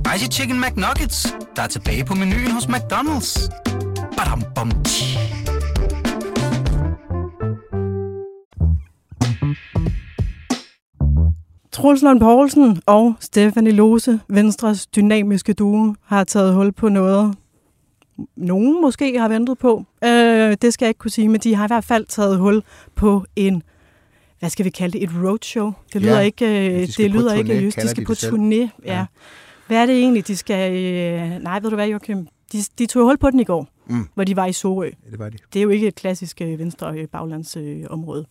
[0.07, 3.49] Spicy Chicken McNuggets, der er tilbage på menuen hos McDonald's.
[4.17, 4.71] Badum, bom,
[11.71, 17.35] Troels Lund Poulsen og Stefanie Lose, Venstres dynamiske duo, har taget hul på noget,
[18.35, 19.85] nogen måske har ventet på.
[20.03, 22.63] Øh, det skal jeg ikke kunne sige, men de har i hvert fald taget hul
[22.95, 23.63] på en
[24.39, 25.73] hvad skal vi kalde det, et roadshow.
[25.93, 27.81] Det lyder Ja, ikke, øh, de skal det på lyder turné, ikke just.
[27.81, 28.95] De skal de på turné, ja.
[28.97, 29.05] Ja.
[29.67, 30.73] Hvad er det egentlig, de skal...
[30.85, 32.27] Øh, nej, ved du hvad, Joachim?
[32.51, 34.07] De, de tog hul på den i går, Mm.
[34.13, 34.85] hvor de var i Sorø.
[35.05, 35.37] Ja, det var de.
[35.53, 38.21] Det er jo ikke et klassisk øh, venstre øh, baglandsområde.
[38.21, 38.25] Øh.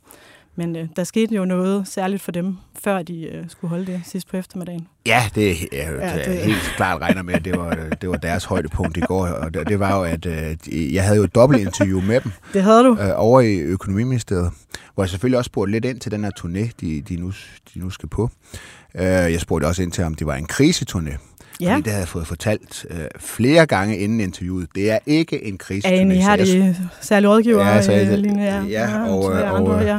[0.56, 4.00] Men øh, der skete jo noget særligt for dem, før de øh, skulle holde det
[4.04, 4.88] sidst på eftermiddagen.
[5.06, 8.08] Ja, det er ja, Ja, ja, det- helt klart regner med, at det var, det
[8.10, 9.26] var deres højdepunkt i går.
[9.26, 12.32] Og det, det var jo, at øh, de- jeg havde jo et dobbeltinterview med dem
[12.52, 12.98] Det havde du.
[13.00, 14.50] øh, over i Økonomiministeriet,
[14.94, 17.32] hvor jeg selvfølgelig også spurgte lidt ind til den her turné, de, de, nu,
[17.74, 18.30] de nu skal på.
[18.94, 21.16] Øh, jeg spurgte også ind til, om det var en kriseturné.
[21.60, 21.70] Ja.
[21.72, 24.68] Fordi det havde jeg fået fortalt øh, flere gange inden interviewet.
[24.74, 25.88] Det er ikke en kriseturné.
[25.88, 28.42] Er I har jeg- det særlig rådgiver, Ja, så jeg- øh, Line?
[28.68, 29.98] ja, og, så er øh, og, øh, ja.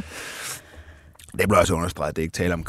[1.40, 2.64] Det blev også understreget, at det ikke taler om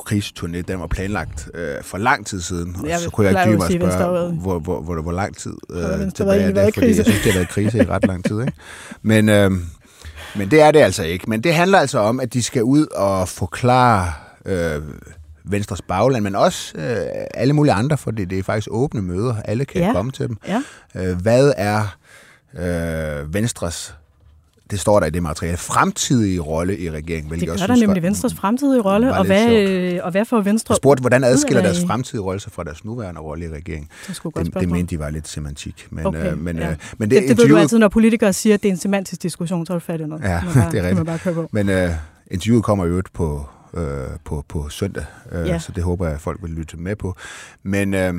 [0.00, 0.60] kriseturné.
[0.60, 2.76] Den var planlagt øh, for lang tid siden.
[2.82, 5.36] Og Jeg så kunne jeg ikke sige, mig spørge, Venstre hvor, hvor, hvor, hvor lang
[5.36, 6.98] tid øh, tilbage er det, fordi krise?
[6.98, 8.40] jeg synes, det har været krise i ret lang tid.
[8.40, 8.52] Ikke?
[9.02, 9.50] Men, øh,
[10.36, 11.30] men det er det altså ikke.
[11.30, 14.12] Men det handler altså om, at de skal ud og forklare
[14.46, 14.82] øh,
[15.44, 16.96] Venstres bagland, men også øh,
[17.34, 19.34] alle mulige andre, for det, det er faktisk åbne møder.
[19.44, 19.92] Alle kan Ja.
[19.92, 20.36] komme til dem.
[20.48, 20.62] ja.
[20.96, 21.96] Øh, hvad er
[22.58, 23.94] øh, Venstres,
[24.70, 27.28] det står der i det materiale, fremtidige rolle i regeringen?
[27.28, 29.94] hvilket Det gør der synes nemlig var- Venstres fremtidige rolle, og hvad, sjovt.
[29.94, 32.84] øh, og hvad får Venstre Jeg spurgte, hvordan adskiller deres fremtidige rolle sig fra deres
[32.84, 33.88] nuværende rolle i regeringen?
[34.08, 35.86] Det, Det, det mente de var lidt semantik.
[35.90, 36.70] Men, Okay, øh, men, ja.
[36.70, 38.78] øh, men det, det, det ved du altid, når politikere siger, at det er en
[38.78, 40.22] semantisk diskussion, så er du fat i noget.
[40.24, 41.06] Ja, bare, det er rigtigt.
[41.06, 41.48] bare køre på.
[41.52, 41.90] Men øh,
[42.30, 43.82] interviewet kommer jo øvrigt på, øh,
[44.24, 45.58] på, på søndag, øh, Ja.
[45.58, 47.16] så det håber jeg, at folk vil lytte med på.
[47.62, 48.14] Men, øh,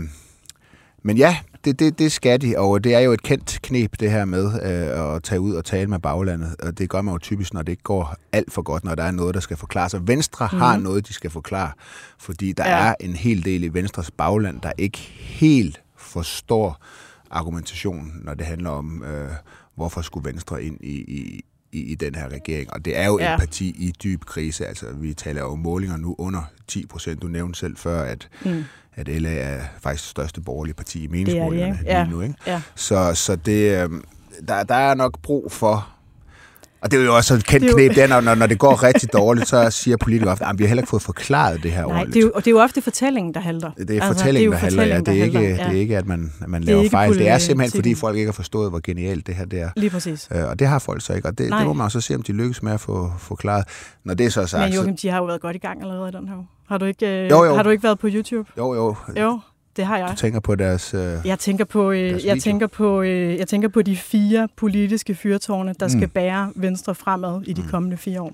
[1.03, 4.11] men ja, det, det, det skal de, og det er jo et kendt knep, det
[4.11, 6.55] her med øh, at tage ud og tale med baglandet.
[6.61, 9.03] Og det gør man jo typisk, når det ikke går alt for godt, når der
[9.03, 9.93] er noget, der skal forklares.
[9.93, 10.57] Og Venstre mm.
[10.59, 11.71] har noget, de skal forklare,
[12.19, 12.77] fordi der Ja.
[12.83, 12.89] ja.
[12.89, 16.83] er en hel del i Venstres bagland, der ikke helt forstår
[17.31, 19.29] argumentationen, når det handler om, øh,
[19.75, 22.73] hvorfor skulle Venstre ind i, i, i, i den her regering.
[22.73, 23.33] Og det er jo ja.
[23.33, 24.65] Et parti i dyb krise.
[24.67, 27.21] Altså, vi taler jo målinger nu under 10 procent.
[27.21, 28.63] Du nævnte selv før, at, Mm.
[28.95, 31.91] at LA er faktisk det største borgerlige parti i Det er det, meningsmålingerne ikke?
[31.91, 32.03] Ja.
[32.03, 32.21] lige nu.
[32.21, 32.35] Ikke?
[32.47, 32.61] Ja.
[32.75, 33.89] Så, så det, øh,
[34.47, 35.89] der, der er nok brug for...
[36.81, 39.13] Og det er jo også et kendt knep, det er, når, når, det går rigtig
[39.13, 41.89] dårligt, så siger politikere ofte, at vi har heller ikke fået forklaret det her Nej,
[41.91, 42.13] ordentligt.
[42.13, 43.71] det er jo, og det er jo ofte fortællingen, der halter.
[43.71, 44.99] Det er fortællingen, altså, der halter, ja.
[45.13, 47.17] Det er, ikke, det er ikke, at man, at man er laver fejl.
[47.17, 49.69] Det er simpelthen, fordi folk ikke har forstået, hvor genialt det her det er.
[49.75, 50.29] Lige præcis.
[50.35, 51.59] Øh, Og det har folk så ikke, og det, Nej.
[51.59, 53.65] det må man jo så se, om de lykkes med at få forklaret.
[54.03, 56.09] Når det er så sagt, Men Joachim, de har jo været godt i gang allerede
[56.09, 56.35] i den her.
[56.69, 57.55] Har du ikke, øh, Jo, jo.
[57.55, 58.49] Har du ikke været på YouTube?
[58.57, 59.39] jo jo, Jo,
[59.77, 60.09] det har jeg.
[60.11, 60.93] du tænker på deres...
[60.93, 62.19] Øh, Jeg tænker på, øh, video.
[62.25, 65.89] jeg tænker på, øh, jeg tænker på de fire politiske fyrtårne, der Mm.
[65.89, 68.33] skal bære Venstre fremad i de kommende fire år.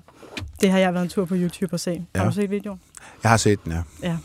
[0.60, 2.04] Det har jeg været en tur på YouTube og se.
[2.14, 2.28] Har Ja.
[2.28, 2.80] du set videoen?
[3.22, 3.72] jeg har set den,
[4.02, 4.16] ja.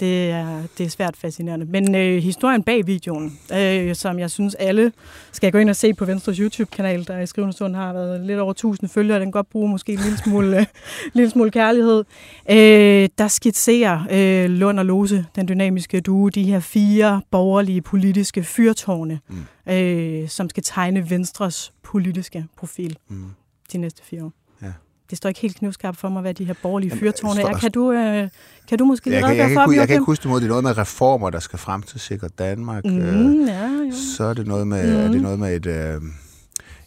[0.00, 1.66] Det er, det er svært fascinerende.
[1.66, 4.92] Men øh, historien bag videoen, øh, som jeg synes alle
[5.32, 8.38] skal gå ind og se på Venstres YouTube-kanal, der i skrivende stund har været lidt
[8.38, 10.66] over 1000 følgere, den kan godt bruge måske en lille smule, øh,
[11.12, 12.04] lille smule kærlighed.
[12.50, 18.42] Øh, der skitserer øh, Lund og Lose, den dynamiske duo, de her fire borgerlige politiske
[18.42, 19.72] fyrtårne, mm.
[19.72, 23.24] øh, som skal tegne Venstres politiske profil Mm.
[23.72, 24.32] de næste fire år.
[25.10, 27.52] Det står ikke helt knivskarpt for mig, hvad de her borgerlige fyrtårne er.
[27.58, 28.28] Kan du, øh,
[28.68, 30.40] kan du måske Jeg, kan, jeg, kan, for dem, jeg kan ikke huske det mod,
[30.40, 32.84] det er noget med reformer, der skal frem til sikre Danmark.
[32.86, 33.92] Øh, Mm, ja, jo.
[34.16, 35.22] så er det noget med, er det Mm.
[35.22, 35.66] noget med et...
[35.66, 36.00] Øh,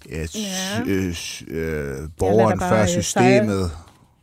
[0.06, 0.82] et Ja.
[0.88, 1.08] øh,
[1.48, 3.72] øh, borgeren bare, før øh, systemet,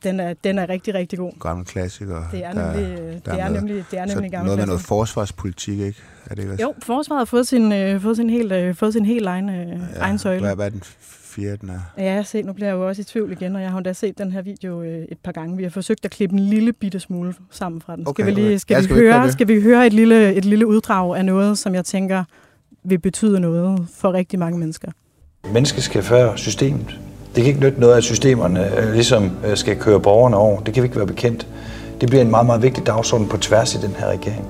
[0.03, 1.33] Den er, den er rigtig, rigtig god.
[1.41, 2.23] gamle klassiker.
[2.33, 4.67] Det er der- nemlig, der det er er nemlig, det er nemlig gammel noget med
[4.67, 5.99] noget forsvarspolitik, ikke?
[6.27, 6.63] Er det ikke også?
[6.63, 9.69] Jo, forsvaret har fået sin, øh, fået sin helt, øh, fået sin helt egen, øh,
[9.69, 10.41] ja, egen søjle.
[10.41, 10.83] Hvad, hvad er den
[11.31, 12.03] fjerde, den er?
[12.03, 14.19] Ja, se, nu bliver jeg jo også i tvivl igen, og jeg har da set
[14.19, 15.57] den her video øh, et par gange.
[15.57, 18.09] Vi har forsøgt at klippe en lille bitte smule sammen fra den.
[18.09, 18.59] Okay, skal vi, lige, okay.
[18.59, 19.33] skal Ja, vi, skal vi høre, det?
[19.33, 22.25] skal vi høre et lille, et lille uddrag af noget, som jeg tænker
[22.85, 24.89] vil betyde noget for rigtig mange mennesker?
[25.53, 27.01] Mennesket skal før systemet.
[27.35, 30.61] Det kan ikke nytte noget, at systemerne øh, ligesom øh, skal køre borgerne over.
[30.61, 31.47] Det kan vi ikke være bekendt.
[32.01, 34.45] Det bliver en meget, meget vigtig dagsorden på tværs i den her regering.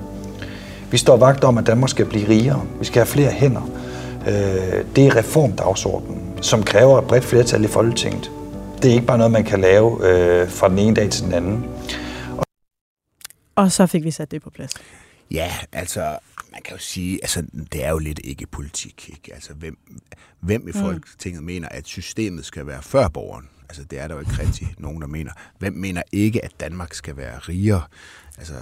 [0.91, 2.61] Vi står vagt om, at Danmark skal blive rigere.
[2.79, 3.69] Vi skal have flere hænder.
[4.95, 8.31] Det er reformdagsordenen, som kræver et bredt flertal i Folketinget.
[8.81, 11.33] Det er ikke bare noget, man kan lave øh, fra den ene dag til den
[11.33, 11.65] anden.
[13.55, 14.71] Og så fik vi sat det på plads.
[15.31, 16.17] Ja, altså,
[16.51, 19.33] man kan jo sige, altså, det er jo lidt ikke politik, ikke?
[19.33, 19.77] Altså, hvem,
[20.39, 21.45] hvem i Folketinget mm.
[21.45, 23.49] mener, at systemet skal være før borgeren?
[23.69, 25.31] Altså, det er der jo ikke rigtig nogen, der mener.
[25.59, 27.81] Hvem mener ikke, at Danmark skal være rigere?
[28.37, 28.53] Altså,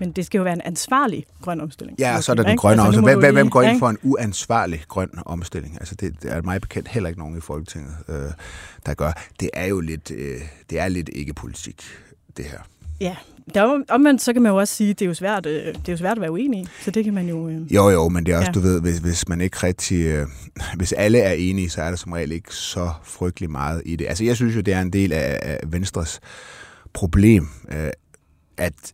[0.00, 1.98] Men det skal jo være en ansvarlig grøn omstilling.
[1.98, 4.82] ja, så er der den grønne Altså, må hvem, hvem, går ind for en uansvarlig
[4.88, 5.74] grøn omstilling?
[5.80, 8.14] Altså, det, det er mig bekendt heller ikke nogen i Folketinget, øh,
[8.86, 9.12] der gør.
[9.40, 11.82] Det er jo lidt, øh, det er lidt ikke politik,
[12.36, 12.58] det her.
[13.00, 13.16] Ja,
[13.54, 15.88] der, omvendt så kan man jo også sige, at det er jo svært, øh, det
[15.88, 17.48] er jo svært at være uenig i, så det kan man jo...
[17.48, 17.74] Øh...
[17.74, 18.52] Jo, jo, men det er også, Ja.
[18.52, 20.06] du ved, hvis, hvis man ikke rigtig...
[20.06, 20.26] Øh,
[20.76, 24.06] hvis alle er enige, så er der som regel ikke så frygtelig meget i det.
[24.06, 26.20] Altså, jeg synes jo, det er en del af, af Venstres
[26.92, 27.90] problem, øh,
[28.56, 28.92] at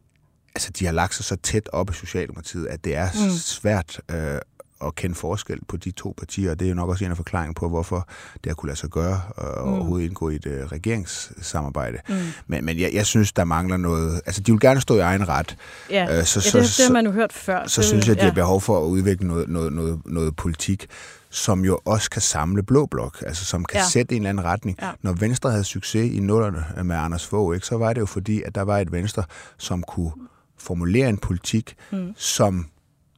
[0.57, 3.31] altså, de har lagt sig så tæt op i Socialdemokratiet, at det er mm.
[3.31, 4.39] svært øh,
[4.85, 7.17] at kende forskel på de to partier, og det er jo nok også en af
[7.17, 9.73] forklaringen på, hvorfor det har kunne lade sig gøre og mm.
[9.75, 11.99] overhovedet indgå i et øh, regeringssamarbejde.
[12.09, 12.15] Mm.
[12.47, 14.21] Men, men jeg, jeg synes, der mangler noget...
[14.27, 15.57] Altså, de vil gerne stå i egen ret.
[15.91, 17.67] Ja, Øh, så- så, så- ja det, det har så- man jo hørt før.
[17.67, 18.27] så det, synes jeg, de ja.
[18.27, 20.87] har behov for at udvikle noget, noget, noget, noget politik,
[21.31, 23.87] som jo også kan samle Blå Blok, altså som kan ja.
[23.89, 24.79] Sætte en eller anden retning.
[24.83, 24.91] Ja.
[25.03, 28.43] Når Venstre havde succes i nullerne med Anders Fogh, ikke, så var det jo fordi,
[28.43, 29.23] at der var et Venstre,
[29.59, 30.13] som kunne
[30.59, 32.15] formulere en politik, mm.
[32.17, 32.67] som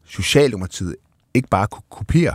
[0.05, 0.97] Socialdemokratiet
[1.35, 2.35] ikke bare kunne kopiere.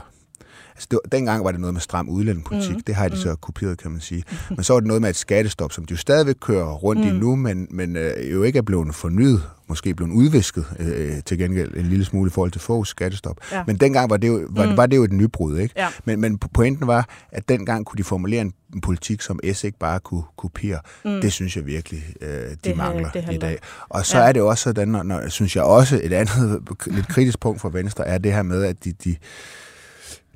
[0.76, 2.76] Altså det var, dengang var det noget med stram udlændingepolitik.
[2.76, 2.82] Mm.
[2.88, 4.24] Det har de så kopieret, kan man sige.
[4.50, 7.08] Men så var det noget med et skattestop, som de jo stadigvæk kører rundt mm.
[7.08, 11.38] i nu, men, men øh, jo ikke er blevet fornyet, måske blevet udvisket øh, til
[11.38, 13.38] gengæld en lille smule i forhold til Foghs skattestop.
[13.52, 13.64] Ja.
[13.68, 14.78] Men dengang var det jo, var, mm.
[14.78, 15.74] var det jo et nybrud, ikke?
[15.78, 15.88] Ja.
[16.06, 19.80] Men, men pointen var, at dengang kunne de formulere en, en politik, som S ikke
[19.80, 20.80] bare kunne kopiere.
[21.06, 21.22] Mm.
[21.22, 23.58] Det synes jeg virkelig, øh, de Det mangler det i dag.
[23.90, 24.28] Og så Ja.
[24.28, 26.62] er det også sådan, når, når, synes jeg også, et andet
[26.96, 29.16] lidt kritisk punkt for Venstre, er det her med, at de, de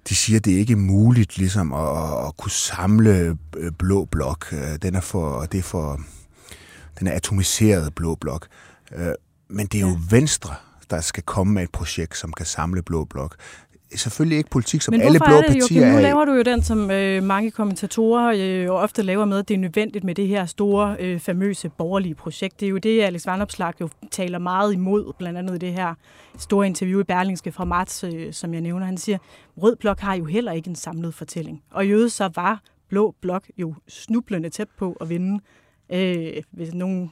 [0.10, 4.54] de siger, at det ikke er muligt ligesom at, at kunne samle øh, blå blok.
[4.54, 6.02] Øh, Den er for, det er for,
[7.00, 8.48] den er atomiseret blå blok.
[8.96, 9.14] Øh,
[9.50, 10.56] Men det er jo Venstre,
[10.90, 13.36] der skal komme med et projekt, som kan samle blå blok.
[13.96, 16.02] Selvfølgelig ikke politik, som Men alle blå det, partier nu er i.
[16.02, 19.58] laver du jo den, som øh, mange kommentatorer øh, ofte laver med, at det er
[19.58, 22.60] nødvendigt med det her store, øh, famøse borgerlige projekt.
[22.60, 25.94] Det er jo det, Alex Vandopslag jo taler meget imod, blandt andet i det her
[26.38, 28.86] store interview i Berlingske fra marts, øh, som jeg nævner.
[28.86, 29.18] Han siger,
[29.58, 31.62] Rød Blok har jo heller ikke en samlet fortælling.
[31.72, 35.40] Og i øvrigt så var Blå Blok jo snublende tæt på at vinde,
[35.90, 37.12] øh, hvis nogen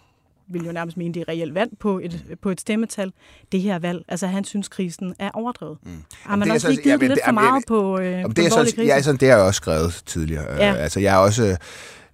[0.50, 3.12] vil jo nærmest mene, det er reelt vand på et, på et stemmetal,
[3.52, 4.06] det her valg.
[4.08, 5.78] Altså, han synes, krisen er overdrevet.
[5.84, 5.92] Mm.
[6.24, 8.12] Har man det også så- lige givet jamen, lidt det- for meget jeg- på, øh,
[8.12, 8.94] Jamen, på det, er den så, dårlige krise?
[8.94, 10.54] ja, sådan, det har jeg også skrevet tidligere.
[10.66, 10.74] Ja.
[10.74, 11.58] Øh, altså, jeg er også...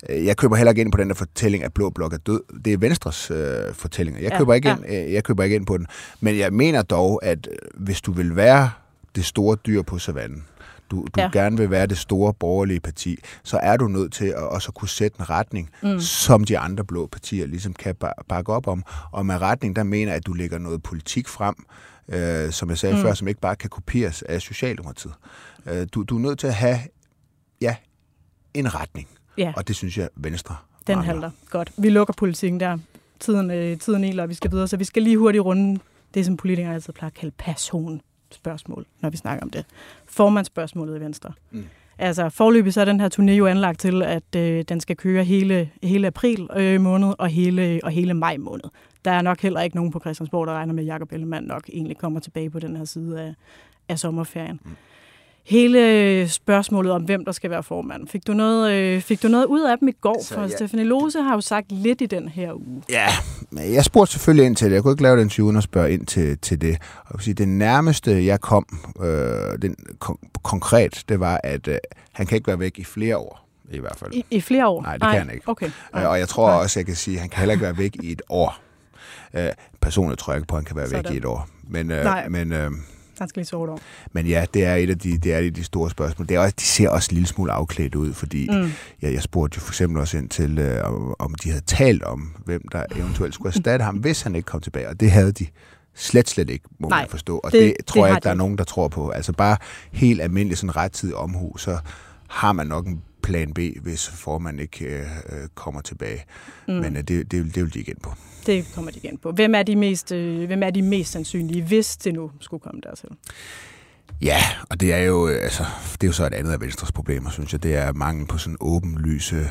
[0.10, 2.42] øh, Jeg køber heller ikke ind på den der fortælling, at Blå Blok er død.
[2.66, 4.22] Det er Venstres øh, fortællinger.
[4.22, 4.76] Jeg Ja, køber, ikke ja.
[4.76, 5.88] ind, øh, jeg køber ikke ind på den.
[6.20, 8.72] Men jeg mener dog, at øh, hvis du vil være
[9.16, 10.46] det store dyr på savannen,
[10.92, 11.30] du, du ja.
[11.34, 14.90] Gerne vil være det store borgerlige parti, så er du nødt til at også kunne
[14.90, 16.00] sætte en retning, mm.
[16.00, 18.84] som de andre blå partier ligesom kan ba- bakke op om.
[19.12, 21.56] Og med retning, der mener at du lægger noget politik frem,
[22.08, 23.02] øh, som jeg sagde mm.
[23.02, 25.14] før, som ikke bare kan kopieres af Socialdemokratiet.
[25.66, 26.80] Øh, du, du er nødt til at have
[27.62, 27.76] ja,
[28.54, 29.08] en retning.
[29.38, 30.56] Ja, Og det synes jeg, Venstre
[30.88, 31.14] den mangler.
[31.14, 31.32] halter.
[31.50, 31.72] Godt.
[31.78, 32.78] Vi lukker politikken der.
[33.20, 34.68] Tiden, øh, tiden iler, og vi skal videre.
[34.68, 35.80] Så vi skal lige hurtigt runde
[36.14, 37.36] det, som politikere altid plejer at kalde
[38.38, 39.66] personspørgsmål, når vi snakker om det.
[40.06, 41.34] Formandsspørgsmålet i Venstre.
[41.52, 41.66] Mm.
[41.98, 45.24] Altså, forløbig så er den her turné jo anlagt til, at øh, den skal køre
[45.24, 48.64] hele, hele april øh, måned og hele, og hele maj måned.
[49.06, 51.70] Der er nok heller ikke nogen på Christiansborg, der regner med, at Jacob Ellemann nok
[51.74, 53.34] egentlig kommer tilbage på den her side af,
[53.90, 54.60] af sommerferien.
[54.66, 54.72] Mm.
[55.46, 58.08] Hele spørgsmålet om, hvem der skal være formand.
[58.08, 60.24] Fik du noget, øh, fik du noget ud af dem i går?
[60.24, 62.84] Så For jeg- Stefanie Lose har jo sagt lidt i den her uge.
[62.90, 63.08] Ja,
[63.52, 64.74] men jeg spurgte selvfølgelig ind til det.
[64.76, 66.78] Jeg kunne ikke lave den 20 uden at spørge ind til, til det.
[67.06, 68.66] Og sige, det nærmeste, jeg kom
[69.04, 69.08] øh,
[69.62, 69.76] den,
[70.06, 71.78] kon- konkret, det var, at øh,
[72.12, 74.14] han kan ikke være væk i flere år, i hvert fald.
[74.14, 74.82] I, I flere år?
[74.82, 75.50] Nej, det kan han ikke.
[75.50, 75.70] Okay.
[75.96, 76.58] Øh, og jeg tror Nej.
[76.60, 78.58] også, jeg kan sige, at han kan heller ikke være væk i et år.
[79.34, 79.48] Øh,
[79.82, 81.14] personligt tror jeg ikke på, at han kan være væk Sådan.
[81.14, 81.48] i et år.
[81.70, 82.28] Men, øh, Nej.
[82.30, 82.72] men, øh,
[83.22, 83.78] Han skal lige sove over.
[84.12, 86.28] men ja, det er et af de, det er et af de store spørgsmål.
[86.28, 88.72] Det er også, de ser også en lille smule afklædt ud, fordi mm.
[89.02, 92.04] jeg, jeg spurgte jo for eksempel også ind til, øh, om, om de havde talt
[92.04, 94.90] om, hvem der eventuelt skulle erstatte ham, hvis han ikke kom tilbage.
[94.90, 95.48] Og det havde de
[95.96, 97.38] slet, slet ikke, må Nej, man forstå.
[97.38, 99.10] Og det- det, tror det jeg ikke, der de er nogen, der tror på.
[99.10, 99.58] Altså bare
[99.92, 101.78] helt almindelig sådan rettidig omhu, så
[102.30, 106.24] har man nok en plan B, hvis formanden ikke øh, øh, kommer tilbage.
[106.68, 106.74] Mm.
[106.74, 108.14] Men øh, det, det, det vil de ind på.
[108.46, 109.32] Det kommer de igen på.
[109.32, 112.82] Hvem er de mest, øh, hvem er de mest sandsynlige, hvis det nu skulle komme
[112.84, 113.10] dertil?
[114.22, 114.38] Ja,
[114.70, 117.30] og det er jo, øh, altså, det er jo så et andet af Venstres problemer,
[117.30, 117.64] synes jeg.
[117.64, 119.48] Det er mangel på sådan åbenlyse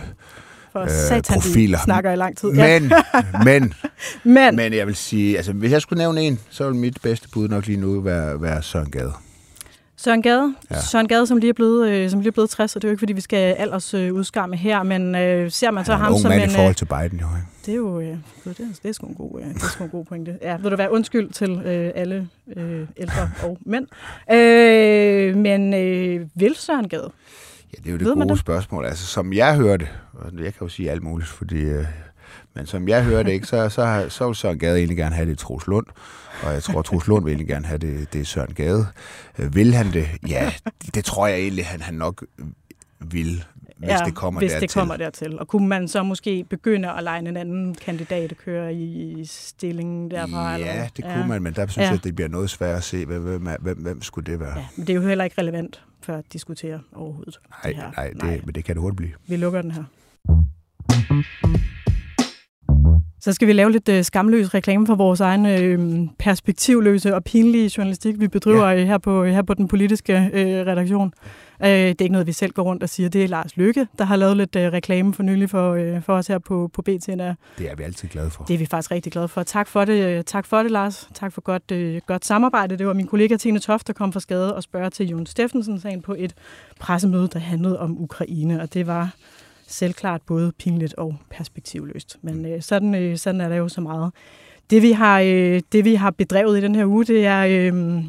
[0.73, 1.79] For Øh, satan, profiler.
[1.85, 2.53] snakker i lang tid.
[2.53, 2.93] Men,
[3.45, 3.75] men,
[4.35, 7.29] Men, men jeg vil sige, altså hvis jeg skulle nævne en, så vil mit bedste
[7.29, 9.13] bud nok lige nu være, være Søren Gade.
[10.05, 10.81] Søren Gade, ja.
[10.81, 12.91] Søren Gade som, lige er blevet, øh, som lige er blevet 60, og det er
[12.91, 16.07] jo ikke, fordi vi skal alders øh, udskamme her, men øh, ser man så ham
[16.07, 16.51] en ung som mand en...
[16.51, 17.27] i forhold Øh, til Biden, jo.
[17.67, 19.85] Det er jo øh, det er, det er sgu en god, øh, det er sgu
[19.85, 20.39] en god pointe.
[20.43, 23.87] Ja, vil du være undskyld til øh, alle øh, ældre og mænd.
[24.33, 27.11] Øh, men øh, vil Søren Gade?
[27.73, 28.85] Ja, det er jo det Ved gode spørgsmål.
[28.85, 31.85] Altså, som jeg hørte, og jeg kan jo sige alt muligt, fordi, øh,
[32.55, 35.33] men som jeg hørte, ikke, så, så, så vil Søren Gade egentlig gerne have det
[35.33, 35.87] i Troels Lund,
[36.43, 38.87] og jeg tror, at Troels Lund vil egentlig gerne have det, det Søren Gade.
[39.39, 40.09] Øh, vil han det?
[40.29, 42.25] Ja, det, det tror jeg egentlig, han, han nok
[43.01, 43.45] vil.
[43.77, 44.69] hvis ja, det kommer hvis dertil.
[44.69, 45.39] det kommer dertil.
[45.39, 50.11] Og kunne man så måske begynde at lege en anden kandidat at køre i stillingen
[50.11, 50.51] derfra?
[50.51, 50.89] Ja, eller?
[50.97, 51.27] det kunne ja.
[51.27, 51.83] man, men der synes ja.
[51.83, 54.59] jeg, at det bliver noget svært at se, hvem, hvem, hvem, hvem skulle det være?
[54.59, 57.41] Ja, men det er jo heller ikke relevant for at diskutere overhovedet.
[57.51, 57.91] Nej, det her.
[57.97, 59.13] nej, det, nej, men det kan det hurtigt blive.
[59.27, 59.85] Vi lukker den her.
[63.21, 67.71] Så skal vi lave lidt øh, skamløs reklame for vores egen øh, perspektivløse og pinlige
[67.77, 68.85] journalistik, vi bedriver ja.
[68.85, 71.13] her, på, her på den politiske øh, redaktion.
[71.63, 73.09] Øh, det er ikke noget, vi selv går rundt og siger.
[73.09, 76.13] Det er Lars Lykke, der har lavet lidt øh, reklame for nylig for, øh, for
[76.13, 77.07] os her på, på BT.
[77.07, 77.11] Det
[77.71, 78.45] er vi altid glade for.
[78.45, 79.43] Det er vi faktisk rigtig glade for.
[79.43, 81.09] Tak for det, tak for det Lars.
[81.15, 82.77] Tak for godt, øh, godt samarbejde.
[82.77, 86.03] Det var min kollega Tine Toft, der kom fra skade og spørger til Jon Steffensen-sagen
[86.03, 86.35] på et
[86.79, 88.63] pressemøde, der handlede om Ukraine.
[88.63, 89.15] Og det var
[89.71, 92.19] selvklart både pinligt og perspektivløst.
[92.23, 94.13] Men øh, sådan, øh, sådan er der jo så meget.
[94.71, 98.05] Det vi, har, øh, det, vi har bedrevet i den her uge, det er, øh,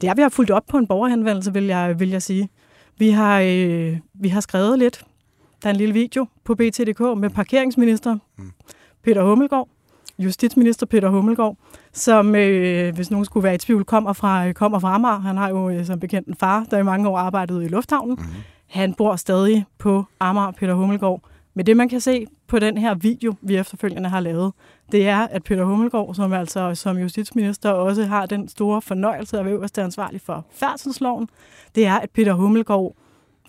[0.00, 2.48] det er, at vi har fulgt op på en borgerhenvendelse, vil jeg, vil jeg sige.
[2.98, 5.04] Vi har, øh, vi har skrevet lidt.
[5.62, 8.52] Der er en lille video på BT.dk med parkeringsminister mm.
[9.04, 9.68] Peter Hummelgaard,
[10.18, 11.56] justitsminister Peter Hummelgaard,
[11.92, 15.18] som, øh, hvis nogen skulle være i tvivl, kommer fra, kommer fra Amager.
[15.18, 18.18] Han har jo øh, som bekendt en far, der i mange år arbejdede i lufthavnen.
[18.20, 18.26] Mm.
[18.66, 21.20] Han bor stadig på Amager, Peter Hummelgaard.
[21.54, 24.52] Men det, man kan se på den her video, vi efterfølgende har lavet,
[24.92, 29.44] det er, at Peter Hummelgaard, som altså som justitsminister også har den store fornøjelse at
[29.44, 31.28] være øverste ansvarlig for færdselsloven,
[31.74, 32.96] det er, at Peter Hummelgaard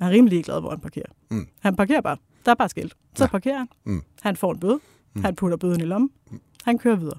[0.01, 1.11] er rimelig glad, hvor han parkerer.
[1.29, 1.47] Mm.
[1.59, 2.17] Han parkerer bare.
[2.45, 2.93] Der er bare skilt.
[3.15, 3.27] Så ja.
[3.27, 3.67] parkerer han.
[3.83, 4.01] Mm.
[4.21, 4.79] Han får en bøde.
[5.13, 5.23] Mm.
[5.23, 6.09] Han putter bøden i lommen.
[6.31, 6.39] Mm.
[6.65, 7.17] Han kører videre.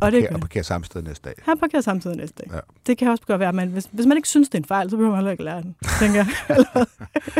[0.00, 1.34] Og, parkerer, og det og parkerer samtidig næste dag.
[1.42, 2.54] Han parkerer samtidig næste dag.
[2.54, 2.60] Ja.
[2.86, 4.90] Det kan også godt være, men hvis, hvis man ikke synes, det er en fejl,
[4.90, 6.86] så behøver man heller ikke lære den, tænker jeg.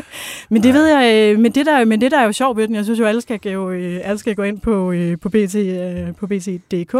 [0.51, 2.69] men det ved jeg, øh, men det, der, men det der er jo sjovt ved
[2.69, 5.29] den, jeg synes jo, alle skal gå, øh, alle skal gå ind på, øh, på,
[5.29, 5.57] BT,
[6.17, 6.95] på BT.dk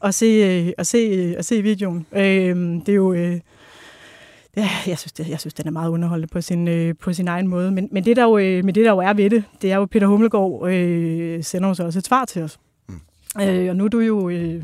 [0.00, 2.06] og se, og, se, og se videoen.
[2.12, 3.14] Det er jo...
[4.56, 7.48] Ja, jeg synes, det, jeg synes, den er meget underholdende på sin, på sin egen
[7.48, 7.70] måde.
[7.70, 9.86] Men, men, det der jo, men det, der jo er ved det, det er jo,
[9.86, 12.58] Peter Hummelgaard øh, sender jo så også et svar til os.
[12.88, 13.42] Mm.
[13.42, 14.28] Øh, og nu er du jo...
[14.28, 14.62] Øh,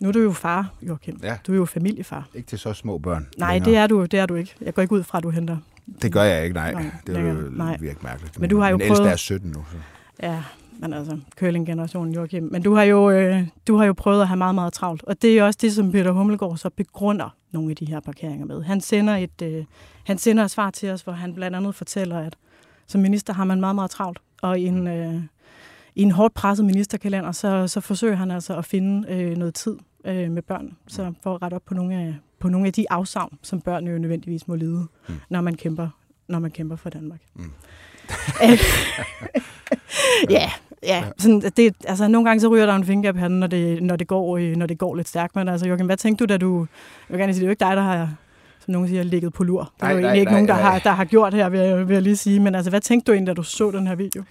[0.00, 1.20] nu er du jo far, Joachim.
[1.22, 1.36] Ja.
[1.46, 2.28] Du er jo familiefar.
[2.34, 3.28] Ikke til så små børn.
[3.38, 3.70] Nej, længere.
[3.70, 4.54] det er du det er du ikke.
[4.60, 5.56] Jeg går ikke ud fra, at du henter.
[6.02, 6.72] Det gør jeg ikke, nej.
[6.72, 7.76] nej det er jo nej.
[7.80, 8.40] virkelig mærkeligt.
[8.40, 9.12] Men du har jo Min prøvet...
[9.12, 9.64] er 17 nu.
[9.70, 9.76] Så.
[10.22, 10.42] Ja,
[10.78, 12.48] men altså, curling-generationen, Joachim.
[12.52, 15.04] Men du har, jo, øh, du har jo prøvet at have meget, meget travlt.
[15.04, 18.46] Og det er også det, som Peter Hummelgaard så begrunder nogle af de her parkeringer
[18.46, 18.62] med.
[18.62, 19.64] Han sender et, øh,
[20.04, 22.36] han sender et svar til os, hvor han blandt andet fortæller, at
[22.86, 24.18] som minister har man meget, meget travlt.
[24.42, 25.22] Og i en, øh,
[25.94, 29.76] i en hårdt presset ministerkalender, så, så forsøger han altså at finde øh, noget tid
[30.04, 32.86] øh, med børn, så for at rette op på nogle af, på nogle af de
[32.90, 35.14] afsavn, som børn jo nødvendigvis må lide, mm.
[35.28, 35.88] når man kæmper
[36.30, 37.20] når man kæmper for Danmark.
[37.34, 37.50] Mm.
[40.30, 40.50] ja,
[40.82, 41.04] ja.
[41.18, 43.96] Sådan, det, altså, nogle gange så ryger der en finger på handen, når det, når
[43.96, 45.36] det, går, øh, når det går lidt stærkt.
[45.36, 46.58] Men altså, Joachim, hvad tænkte du, da du...
[47.08, 48.14] Jeg vil gerne sige, det er jo ikke dig, der har
[48.64, 49.72] som nogen siger, ligget på lur.
[49.76, 50.62] Det er jo egentlig nej, ikke nej, nogen, der, nej.
[50.62, 52.40] Har, der har gjort her, vil jeg, vil jeg lige sige.
[52.40, 54.22] Men altså, hvad tænkte du egentlig, da du så den her video?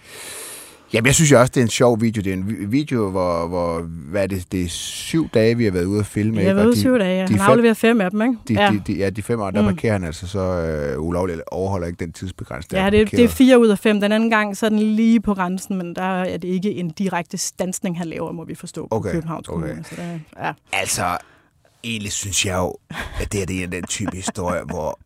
[0.92, 2.22] Jamen, jeg synes jo også, det er en sjov video.
[2.22, 5.70] Det er en video, hvor, hvor hvad er det, det er syv dage, vi har
[5.70, 6.36] været ude at filme.
[6.38, 7.26] Vi har været ude syv dage, ja.
[7.26, 8.36] Han har afleveret fem af dem, ikke?
[8.48, 8.70] De, ja.
[8.72, 9.66] De, de, ja, de fem år, der mm.
[9.66, 12.84] markerer han altså så øh, ulovligt, overholder ikke den tidsbegrænsning.
[12.84, 14.00] Ja, det, det er fire ud af fem.
[14.00, 16.90] Den anden gang så er den lige på grænsen, men der er det ikke en
[16.90, 19.12] direkte stansning, han laver, må vi forstå, på okay.
[19.12, 19.72] Københavns Kommune.
[19.72, 19.82] Okay.
[19.82, 20.52] Så der, ja.
[20.72, 21.18] Altså,
[21.84, 22.74] egentlig synes jeg jo,
[23.20, 24.98] at det er, det er den type historie, hvor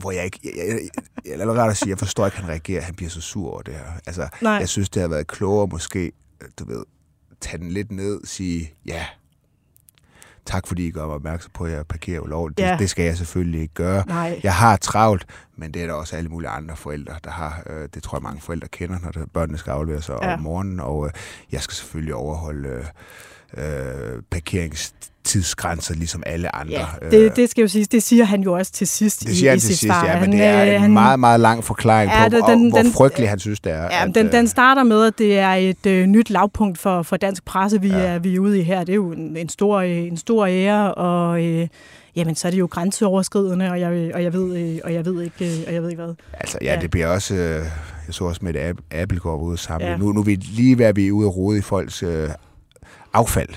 [0.00, 0.40] hvor jeg ikke...
[0.44, 2.82] Jeg, jeg, jeg, jeg at sige, jeg forstår ikke, at han reagerer.
[2.82, 3.84] Han bliver så sur over det her.
[4.06, 4.52] Altså, Nej.
[4.52, 6.12] jeg synes, det har været klogere måske,
[6.58, 6.84] du ved,
[7.40, 9.06] tage den lidt ned, sige, ja,
[10.46, 12.60] tak fordi I gør mig opmærksom på, at jeg parkerer ulovligt.
[12.60, 12.70] Ja.
[12.70, 14.04] Det, det skal jeg selvfølgelig ikke gøre.
[14.06, 14.40] Nej.
[14.42, 17.62] Jeg har travlt, men det er der også alle mulige andre forældre, der har.
[17.66, 20.34] Øh, det tror jeg, mange forældre kender, når det, børnene skal afleveres ja.
[20.34, 21.12] om morgenen, og øh,
[21.52, 22.86] jeg skal selvfølgelig overholde
[23.56, 26.72] øh, parkerings tidsgrænser, ligesom alle andre.
[26.72, 29.50] Ja, det, det skal jo sige, det siger han jo også til sidst det siger
[29.50, 31.64] i, han til i sit sidst, Ja, men det er en han, meget, meget lang
[31.64, 33.82] forklaring ja, på, det, den, hvor den, frygtelig han synes, det er.
[33.82, 37.16] Ja, at, den, den starter med, at det er et øh, nyt lavpunkt for, for
[37.16, 37.98] dansk presse, vi, ja.
[37.98, 38.80] er, vi er ude i her.
[38.80, 41.44] Det er jo en, en, stor, en stor ære, og...
[41.44, 41.68] Øh,
[42.16, 45.22] jamen så er det jo grænseoverskridende, og jeg, og jeg, ved, øh, og jeg ved
[45.22, 46.14] ikke, øh, og jeg ved ikke hvad.
[46.34, 46.80] Altså ja, ja.
[46.80, 47.64] det bliver også, øh,
[48.06, 49.90] jeg så også med et Apple går ude sammen.
[49.90, 49.96] Ja.
[49.96, 52.28] Nu, nu er vi lige ved at vi er ude og rode i folks øh,
[53.12, 53.48] affald.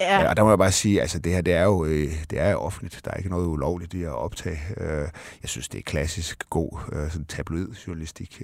[0.00, 0.28] Ja.
[0.28, 2.50] Og der må jeg bare sige, altså det her, det er jo øh, det er
[2.50, 3.00] jo offentligt.
[3.04, 4.58] Der er ikke noget ulovligt i at optage.
[4.76, 5.08] Øh,
[5.42, 8.42] jeg synes, det er klassisk god øh, sådan tabloid journalistik.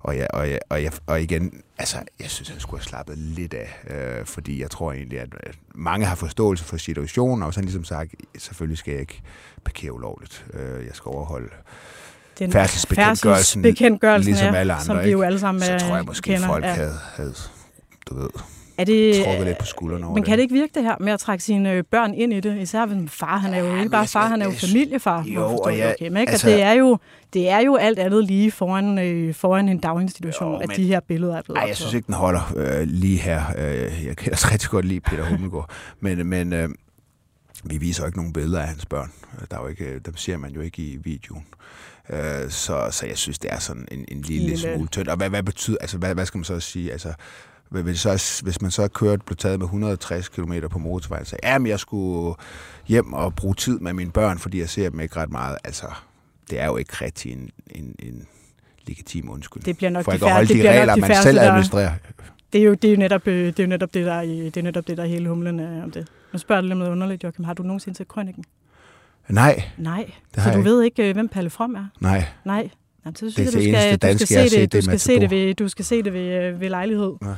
[0.00, 3.18] Og, jeg, og, jeg, og, jeg, og igen, altså, jeg synes, han skulle have slappet
[3.18, 5.28] lidt af, fordi jeg tror egentlig, at
[5.74, 9.22] mange har forståelse for situationen, og sådan ligesom sagt, selvfølgelig skal jeg ikke
[9.64, 10.46] parkere ulovligt.
[10.86, 11.48] Jeg skal overholde
[12.38, 14.84] den færdselsbekendtgørelsen, bekendtgørelsen, ligesom ja, alle andre.
[14.84, 16.72] Som vi jo alle sammen Så tror jeg måske, kender, folk ja.
[16.72, 17.34] havde, havde,
[18.08, 18.30] du ved,
[18.78, 21.12] er det, trukket lidt på skuldrene over Men kan det ikke virke det her med
[21.12, 22.58] at trække sine øh, børn ind i det?
[22.58, 25.24] Især hvis far, han er jo Ja, ikke bare far, han er jo familiefar.
[25.26, 26.30] jo, og det, jeg- okay, men ikke?
[26.32, 26.98] altså- Altså, det, er jo,
[27.32, 30.86] det er jo alt andet lige foran, øh, foran en daginstitution, Jo, at men- de
[30.86, 33.42] her billeder er blevet Nej, jeg synes ikke, den holder øh, lige her.
[33.58, 35.70] Øh, jeg kan også rigtig godt lide Peter Hummelgaard.
[36.00, 36.68] Men, men øh,
[37.64, 39.12] vi viser jo ikke nogen billeder af hans børn.
[39.50, 41.44] Der er jo ikke, dem ser man jo ikke i videoen.
[42.10, 45.08] Øh, så, så jeg synes, det er sådan en, en lille, Lille- smule tyndt.
[45.08, 46.92] Og hvad, hvad betyder, altså hvad, hvad skal man så sige?
[46.92, 47.12] Altså,
[47.72, 51.36] det så, hvis man så har kørt, blev taget med 160 km på motorvejen, så
[51.42, 52.34] ja, men jeg skulle
[52.88, 55.58] hjem og bruge tid med mine børn, fordi jeg ser dem ikke ret meget.
[55.64, 55.86] Altså,
[56.50, 58.26] det er jo ikke rigtig en, en, en
[58.86, 59.66] legitim undskyldning.
[59.66, 61.50] Det bliver nok for de ikke at holde de nok regler, de man selv der-
[61.50, 61.92] administrerer.
[62.52, 64.22] Det er jo, det er jo netop, øh, det er jo netop det, der er,
[64.24, 66.08] det er netop det, der er hele humlen øh, om det.
[66.32, 67.44] Nu spørger du lidt noget underligt, Joachim.
[67.44, 68.44] Har du nogensinde set Krøniken?
[69.28, 70.10] Nej, Nej.
[70.34, 71.86] Det så du jeg ved ikke, øh, hvem Palle From er?
[72.00, 72.24] nej.
[72.44, 72.68] Nej.
[73.04, 74.78] Jamen, så synes Det er jeg, du skal, eneste du skal danske, se det, du
[74.78, 77.12] er skal se det ved, du skal se det ved, øh, ved lejlighed.
[77.22, 77.28] Ja.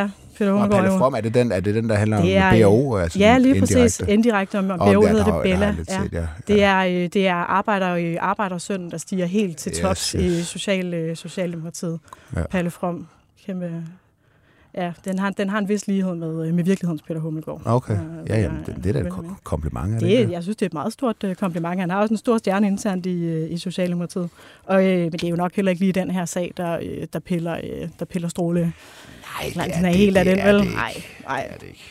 [0.00, 0.08] Ja,
[0.38, 0.98] Peter Og Hummelgaard Palle jo.
[0.98, 2.96] From, er det den, er det den der handler Det om er, BAO?
[2.96, 3.76] Altså Ja, lige præcis.
[4.00, 4.12] indirekte?
[4.12, 5.66] Indirekte om, om der hedder det Bella.
[5.88, 6.02] Ja.
[6.02, 6.26] set, ja.
[6.48, 10.22] Det er, øh, det er arbejder, øh, arbejdersøn, der stiger helt til Yes, tops yes.
[10.24, 11.98] i social, øh, Socialdemokratiet.
[12.36, 12.46] Ja.
[12.50, 13.06] Palle From.
[13.46, 13.70] Kæmpe,
[14.76, 17.62] ja, den har, den har en vis lighed med, øh, med virkelighedens Peter Hummelgaard.
[17.64, 19.14] Okay, Øh, ja, jamen, ja, det, det er da et
[19.44, 19.94] kompliment.
[19.94, 21.80] Er det, Det, jeg synes, det er et meget stort øh, kompliment.
[21.80, 24.30] Han har også en stor stjerne internt i, øh, i Socialdemokratiet.
[24.64, 27.06] Og, øh, men det er jo nok heller ikke lige den her sag, der, øh,
[27.12, 28.60] der, piller, øh, der piller stråle.
[28.60, 28.72] Nej,
[29.56, 30.54] Nej, det er det- helt af den, vel?
[30.72, 30.92] Nej,
[31.26, 31.42] nej.
[31.42, 31.84] Det er det ikke.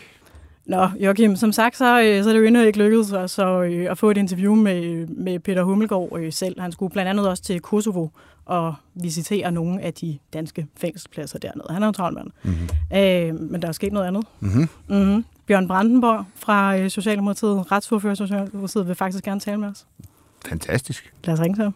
[0.66, 1.84] Nå, Joachim, som sagt, så,
[2.24, 5.40] så er det jo endnu ikke lykkedes os at, at få et interview med, med
[5.40, 6.60] Peter Hummelgaard selv.
[6.62, 8.08] Han skulle blandt andet også til Kosovo
[8.46, 11.68] og visitere nogle af de danske fængselspladser dernede.
[11.70, 12.32] Han er jo travlt mand.
[12.44, 12.70] Mhm.
[12.98, 14.24] Øh, men der er sket noget andet.
[14.40, 14.70] Mhm.
[14.90, 15.26] Mm-hmm.
[15.48, 19.86] Bjørn Brandenborg fra øh, Socialdemokratiet, retsordfører Socialdemokratiet, vil faktisk gerne tale med os.
[20.46, 21.14] Fantastisk.
[21.24, 21.76] Lad os ringe til ham.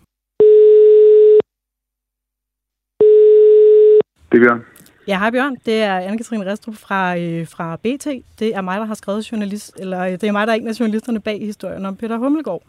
[4.32, 4.62] Det er Bjørn.
[5.08, 5.56] Ja, hej Bjørn.
[5.66, 8.08] Det er Anne-Katrine Restrup fra, øh, fra BT.
[8.40, 10.68] Det er mig, der har skrevet journalist, eller øh, det er mig, der er en
[10.68, 12.64] af journalisterne bag historien om Peter Hummelgaard.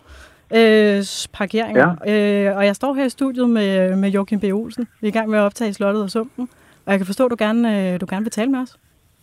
[0.55, 1.95] Øh, parkeringer.
[2.07, 2.49] Ja.
[2.51, 4.45] Øh, og jeg står her i studiet med, med Joachim B.
[4.45, 4.89] Olsen.
[5.01, 6.49] Vi er i gang med at optage Slottet og Sumpen.
[6.87, 8.77] Og jeg kan forstå, at du gerne, øh, du gerne vil tale med os.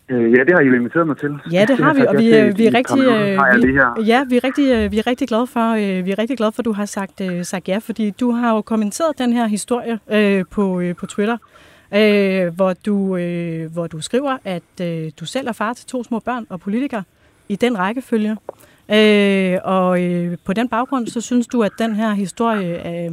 [0.10, 1.30] Øh, ja, det har I jo inviteret mig til.
[1.52, 4.92] Ja, det har vi, og vi, øh, vi er rigtig, vi, ja, vi er rigtig,
[4.92, 7.68] vi er rigtig glade for, vi er rigtig glade for, at du har sagt, sagt
[7.68, 11.38] ja, fordi du har jo kommenteret den her historie øh, på, øh, på Twitter,
[11.96, 16.04] øh, hvor, du, øh, hvor du skriver, at øh, du selv er far til to
[16.04, 17.02] små børn og politiker
[17.50, 18.38] i den rækkefølge.
[18.92, 23.12] Øh, og øh, på den baggrund, så synes du, at den her historie øh,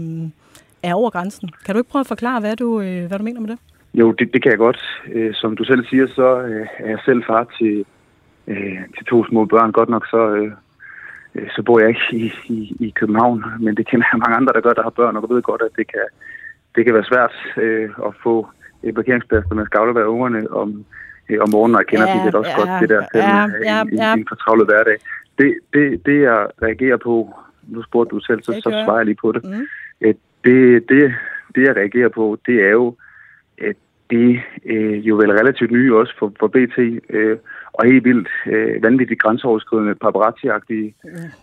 [0.83, 1.51] er over grænsen.
[1.65, 3.59] Kan du ikke prøve at forklare, hvad du, øh, hvad du mener med det?
[3.95, 4.81] Jo, det, det kan jeg godt.
[5.13, 7.85] Øh, som du selv siger, så øh, er jeg selv far til,
[8.47, 9.73] øh, til to små børn.
[9.73, 10.53] Godt nok så, øh,
[11.35, 14.53] øh, så bor jeg ikke i, i, i København, men det kender jeg mange andre,
[14.53, 16.07] der gør, der har børn, og ved godt, at det kan,
[16.75, 18.47] det kan være svært øh, at få
[18.83, 20.85] et parkeringsplads, når man skal aflevere ungerne om,
[21.29, 23.21] øh, om morgenen, og jeg kender Ja, ja, det også ja, godt, det der til
[23.21, 24.15] ja, ja, ja, en, ja.
[24.15, 24.99] en fortravlet hverdag.
[25.39, 27.35] Det, det, det, jeg reagerer på,
[27.69, 29.45] nu spurgte du selv, så, så svarer jeg lige på det.
[29.45, 29.67] Mm.
[30.45, 31.15] Det, det,
[31.55, 32.97] det, jeg reagerer på, det er jo,
[33.59, 33.77] at
[34.11, 36.79] det øh, jo vel relativt nye også for, for BT,
[37.11, 37.37] øh,
[37.73, 40.95] og helt vildt øh, vanvittigt grænseoverskridende paparazzi-agtige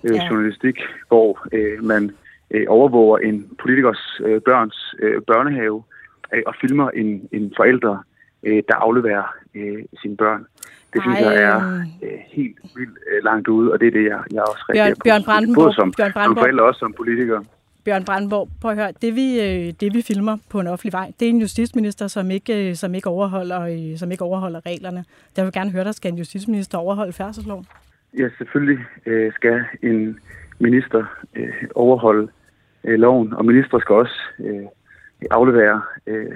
[0.03, 0.27] øh, Ja.
[0.29, 2.11] journalistik, hvor øh, man
[2.51, 5.83] øh, overvåger en politikers øh, børns øh, børnehave
[6.33, 8.05] øh, og filmer en, en forælder,
[8.43, 10.45] øh, der afleverer øh, sine børn.
[10.93, 11.25] Det synes Ej.
[11.31, 11.57] jeg er
[12.03, 14.99] øh, helt vildt øh, langt ude, og det er det, jeg, jeg også reagerer på.
[15.05, 16.43] Bjørn Brandenborg- Både som, Bjørn som Brandenborg.
[16.43, 17.41] forælder og også som politiker.
[17.85, 21.11] Bjørn Brandenborg, prøv at høre, det vi, øh, det vi filmer på en offentlig vej,
[21.19, 25.03] det er en justitsminister, som ikke, øh, som ikke, overholder, øh, som ikke overholder reglerne.
[25.35, 27.65] Der vil jeg gerne høre dig, skal en justitsminister overholde færdselsloven?
[28.19, 30.19] Ja, selvfølgelig øh, skal en
[30.59, 32.27] minister øh, overholde
[32.83, 34.65] øh, loven, og minister skal også øh,
[35.31, 36.31] aflevere øh,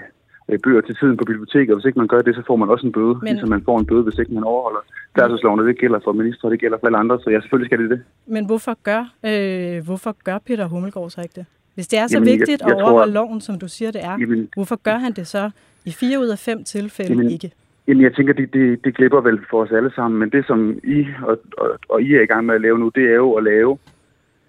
[0.63, 2.85] bøger til tiden på biblioteket, og hvis ikke man gør det, så får man også
[2.87, 4.79] en bøde, Men- ligesom man får en bøde, hvis ikke man overholder
[5.19, 7.67] færdselsloven, og det gælder for minister, og det gælder for alle andre, så ja, selvfølgelig
[7.69, 8.01] skal det det.
[8.27, 11.45] Men hvorfor gør, øh, hvorfor gør Peter Hummelgaard så ikke det?
[11.75, 13.67] Hvis det er så Jamen, jeg- vigtigt jeg at tror, overholde at- loven, som du
[13.67, 15.49] siger, det er, Jamen, hvorfor gør han det så
[15.85, 17.51] i fire ud af fem tilfælde Jamen, ikke?
[17.87, 20.79] Jamen, jeg tænker, det, det, det glipper vel for os alle sammen, men det, som
[20.83, 23.33] I og, og, og I er i gang med at lave nu, det er jo
[23.33, 23.77] at lave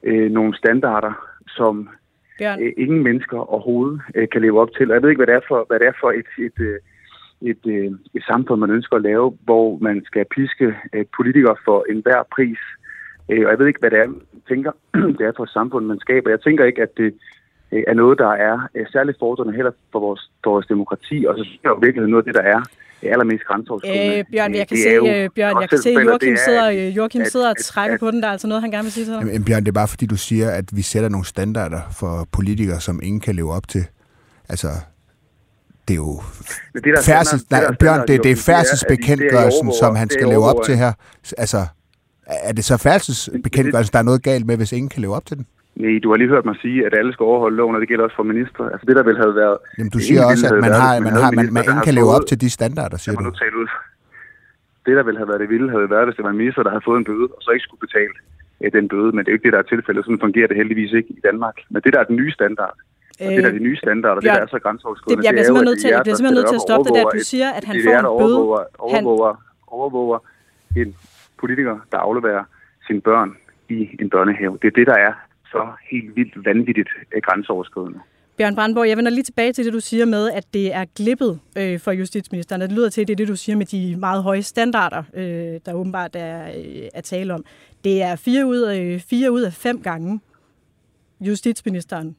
[0.03, 1.12] øh, nogle standarder,
[1.49, 1.88] som
[2.39, 4.91] Bjørn, øh, ingen mennesker overhovedet øh, kan leve op til.
[4.91, 6.78] Og jeg ved ikke, hvad det er for, hvad det er for et, et, øh,
[7.51, 10.74] et, et, et samfund, man ønsker at lave, hvor man skal piske
[11.16, 12.59] politikere for enhver pris.
[13.28, 14.72] Og jeg ved ikke, hvad det er, jeg tænker,
[15.18, 16.30] det er for et samfund, man skaber.
[16.30, 17.14] Jeg tænker ikke, at det
[17.72, 21.24] er noget, der er øh, særligt fordrende heller for vores, for vores demokrati.
[21.28, 22.60] Og så synes jeg jo virkelig noget af det, der er
[23.02, 24.18] øh, allermest grænseoverskridende.
[24.18, 26.64] øh, Bjørn, jeg kan det se, jo øh, Bjørn, jeg kan se, Joachim er, sidder,
[26.66, 28.20] at- øh, Joachim at- sidder og at- trækker at- på den.
[28.22, 29.20] Der er altså noget, han gerne vil sige til dig.
[29.20, 32.80] Jamen, Bjørn, det er bare fordi, du siger, at vi sætter nogle standarder for politikere,
[32.80, 33.84] som ingen kan leve op til.
[34.48, 34.68] Altså,
[35.88, 36.20] Det er jo
[36.74, 40.10] det, der er færdsels, nej, det, der er Bjørn, det, det er færdselsbekendtgørelsen, som han
[40.10, 40.92] skal leve op til her.
[41.38, 41.66] Altså,
[42.26, 45.36] er det så færdselsbekendtgørelsen, der er noget galt med, hvis ingen kan leve op til
[45.36, 45.46] den?
[45.83, 48.05] Nej, du har lige hørt mig sige, at alle skal overholde loven, og det gælder
[48.05, 48.62] også for ministre.
[48.72, 49.57] Altså det, der vil have været...
[49.79, 52.27] Jamen, du siger også, at man, har, man, har, man, man ingen kan leve op
[52.31, 53.22] til de standarder, siger du.
[53.24, 53.68] nu tale ud.
[54.87, 56.70] Det, der ville have været det vilde, havde været, hvis det var en minister, der
[56.74, 58.12] havde fået en bøde, og så ikke skulle betale
[58.62, 59.11] øh, den bøde.
[59.14, 60.01] Men det er jo ikke det, der er tilfældet.
[60.05, 61.57] Sådan fungerer det heldigvis ikke i Danmark.
[61.72, 62.74] Men det, der er den nye standard,
[63.27, 65.43] og det, der er de nye standarder, det, der er så grænseoverskridende, det- jeg bliver
[65.43, 67.05] er simpelthen nødt til- det er jeg bliver simpelthen nødt til at stoppe det der.
[67.18, 68.37] Du siger, at han det får en bøde.
[68.37, 69.33] Overvåger, overvåger,
[69.79, 70.18] overvåger
[70.81, 70.89] en
[71.43, 72.45] politiker, der afleverer
[72.87, 73.31] sine børn
[73.77, 74.55] i en børnehave.
[74.62, 75.12] Det er det, der er
[75.53, 77.99] så helt vildt vanvittigt øh, grænseoverskridende.
[78.38, 81.40] Bjørn Brandborg, jeg vender lige tilbage til det, du siger med, at det er glippet
[81.59, 82.61] øh, for justitsministeren.
[82.61, 85.61] Det lyder til, at det er det, du siger med de meget høje standarder, øh,
[85.66, 87.44] der åbenbart er øh, at tale om.
[87.84, 90.20] Det er fire ud, af, fire ud af fem gange,
[91.20, 92.16] justitsministeren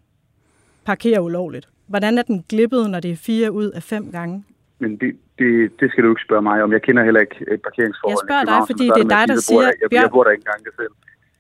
[0.86, 1.68] parkerer ulovligt.
[1.88, 4.44] Hvordan er den glippet, når det er fire ud af fem gange?
[4.80, 6.72] Men det, det, det skal du ikke spørge mig om.
[6.72, 8.20] Jeg kender heller ikke øh, parkeringsforholdene.
[8.22, 10.46] Jeg spørger dig, fordi det er dig, der siger- Jeg, jeg, jeg bor der ikke
[10.48, 10.94] engang selv.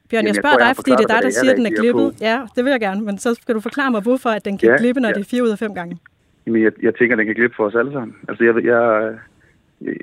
[0.09, 1.57] Bjørn, Jamen, jeg jeg spørger tror, dig, fordi det er dig, der siger, er at
[1.57, 2.09] den er glippet.
[2.13, 2.23] på.
[2.29, 4.69] Ja, det vil jeg gerne, men så skal du forklare mig, hvorfor at den kan
[4.69, 5.13] Ja, glippe, når ja.
[5.13, 5.97] det er fire ud af fem gange.
[6.45, 8.15] Jamen, jeg, jeg tænker, at den kan glippe for os alle sammen.
[8.29, 8.81] Altså, jeg, jeg,
[9.81, 9.93] jeg,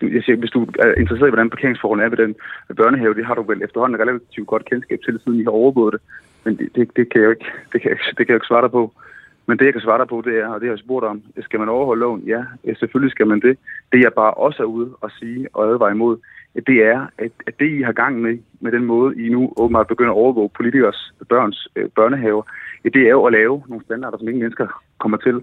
[0.00, 2.34] du- jeg siger, hvis du er interesseret i, hvordan parkeringsforholdene er ved den
[2.76, 6.02] børnehave, det har du vel efterhånden relativt godt kendskab til, siden I har overvåget det.
[6.44, 8.46] Men det, det, det, kan jeg jo ikke, det kan jeg, det kan jeg ikke
[8.52, 8.92] svare dig på.
[9.52, 11.22] Men det, jeg kan svare dig på, det er, og det har jeg spurgt om,
[11.40, 12.20] skal man overholde loven?
[12.26, 12.42] Ja,
[12.78, 13.58] selvfølgelig skal man det.
[13.92, 16.16] Det, jeg bare også er ude og sige og advare imod,
[16.66, 19.86] det er, at, at det, I har gang med, med den måde, I nu åbenbart
[19.86, 22.42] begynder at overvåge politikers børns øh, børnehaver,
[22.84, 24.66] det er jo at lave nogle standarder, som ingen mennesker
[24.98, 25.36] kommer til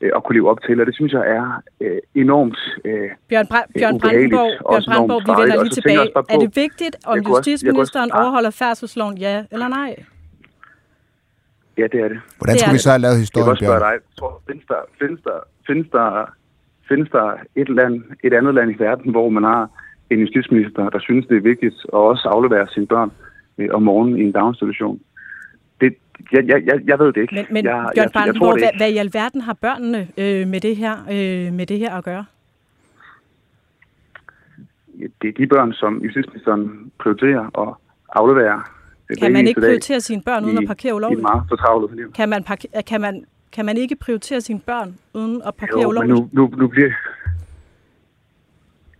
[0.00, 0.80] øh, at kunne leve op til.
[0.80, 5.42] Og det synes jeg er øh, enormt øh, Bjørn, Bra- Bjørn Brandenborg, Bjørn Brandenborg, vi
[5.42, 5.96] vender lige tilbage.
[6.14, 9.96] bare Er på- det vigtigt, om justitsministeren overholder færdselsloven, ja eller nej?
[11.78, 12.20] Ja, det er det.
[12.38, 14.42] Hvordan Det skulle er vi så have lavet Jeg vil historien, også spørge dig, tror,
[14.48, 16.08] findes, der, findes, der, findes, der,
[16.88, 17.26] findes der
[17.62, 17.94] et, land,
[18.26, 19.70] et andet land i verden, hvor man har
[20.10, 23.10] en justitsminister, der synes, det er vigtigt at også aflevere sine børn
[23.58, 25.00] øh, om morgenen i en daginstitution?
[25.80, 25.94] Det,
[26.32, 27.34] jeg, jeg, jeg, jeg ved det ikke.
[27.34, 30.08] Men, men jeg, Bjørn jeg, jeg, tror Brandenborg, det hvad, hvad i alverden har børnene
[30.18, 32.24] øh, med, det her, øh, med det her at gøre?
[35.22, 37.74] Det er de børn, som justitsministeren prioriterer at
[38.12, 38.62] aflevere.
[39.20, 41.22] Kan man ikke dag prioritere sine børn uden i- at parkere I et ulovligt?
[41.22, 42.12] meget fortravlet liv.
[42.12, 45.88] Kan man, park- kan, man, kan man ikke prioritere sine børn uden at parkere Jo,
[45.90, 46.34] men ulovligt?
[46.34, 46.90] nu, nu, nu bliver,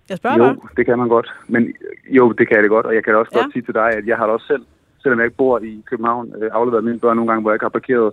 [0.09, 0.48] Jeg spørger bare.
[0.48, 1.28] Jo, det kan man godt.
[1.48, 1.74] Men
[2.11, 2.86] jo, det kan jeg det godt.
[2.86, 3.40] Og jeg kan også Ja.
[3.40, 4.64] godt sige til dig, at jeg har da også selv,
[5.02, 7.64] selvom jeg ikke bor i København, øh, afleveret mine børn nogle gange, hvor jeg ikke
[7.64, 8.12] har parkeret,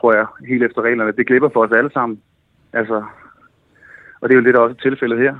[0.00, 1.12] tror jeg, helt efter reglerne.
[1.12, 2.20] Det glipper for os alle sammen.
[2.72, 3.04] Altså,
[4.20, 5.34] og det er jo lidt der også er tilfældet her.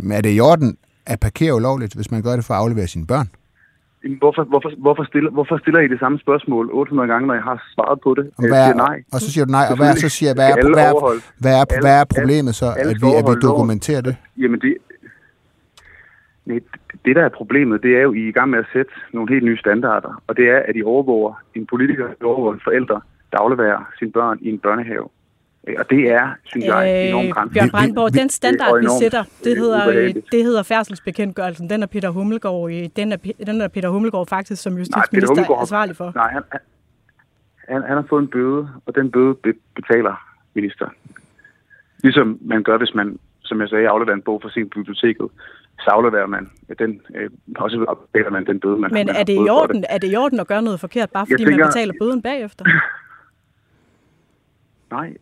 [0.00, 2.86] Men er det i orden at parkere ulovligt, hvis man gør det for at aflevere
[2.86, 3.28] sine børn?
[4.06, 7.42] Jamen, Hvorfor, hvorfor, hvorfor, stiller, hvorfor stiller I det samme spørgsmål 800 gange, når jeg
[7.42, 8.24] har svaret på det?
[8.36, 8.96] Og, Jeg hvad siger er, nej.
[9.14, 10.94] og så siger du nej, og hvad så siger jeg, hvad er, hvad er,
[11.44, 14.14] hvad er, alle- hvad er problemet så, alle at vi, at vi dokumenterer det?
[14.42, 14.72] Jamen det,
[16.46, 16.60] nej,
[17.04, 19.32] det, der er problemet, det er jo, I er i gang med at sætte nogle
[19.34, 20.22] helt nye standarder.
[20.26, 23.00] Og det er, at I overvåger en politiker, der overvåger en forældre,
[23.32, 25.08] der afleverer sine børn i en børnehave.
[25.66, 27.54] Øh, Og det er, synes jeg, enormt Øh, grænse.
[27.54, 30.26] Bjørn Vi- vi- Brandenborg, vi- den standard, vi enormt, sætter, det øh, hedder, øh, ubehageligt.
[30.32, 31.70] det hedder færdselsbekendtgørelsen.
[31.70, 35.34] Den er Peter Hummelgaard, den er, den er Peter Hummelgaard faktisk som Nej, Peter justitsminister
[35.34, 36.12] Hummelgaard- ansvarlig for.
[36.14, 36.42] Nej, han,
[37.68, 40.14] han, han har fået en bøde, og den bøde be- betaler
[40.54, 40.92] ministeren.
[42.02, 45.28] Ligesom man gør, hvis man, som jeg sagde, afleverer en bog for sin biblioteket,
[45.80, 49.22] så afleverer man den, øh, og så betaler man den bøde, man Men man er
[49.24, 51.64] det, i orden, er det i orden at gøre noget forkert, bare fordi Jeg tænker-
[51.64, 52.64] man betaler bøden bagefter?
[54.90, 55.14] Nej,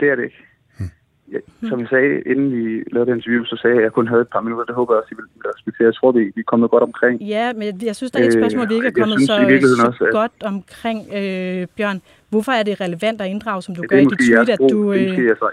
[0.00, 0.40] det er det ikke.
[0.78, 0.90] Hmm.
[1.32, 1.38] Ja,
[1.68, 4.22] som jeg sagde, inden vi lavede det interview, så sagde jeg, at jeg kun havde
[4.22, 4.64] et par minutter.
[4.64, 5.86] Det håber jeg også, I vil respektere.
[5.86, 7.22] Jeg tror, vi, vi er kommet godt omkring.
[7.22, 9.86] Ja, men jeg synes, der er et Øh, spørgsmål, vi ikke er kommet synes så,
[9.86, 12.00] også, at- godt omkring, øh, Bjørn.
[12.28, 14.58] Hvorfor er det relevant at inddrage, som du Det gør i dit måske tweet, at
[14.72, 14.92] du...
[14.92, 15.50] Det er Øh, måske, jeg så-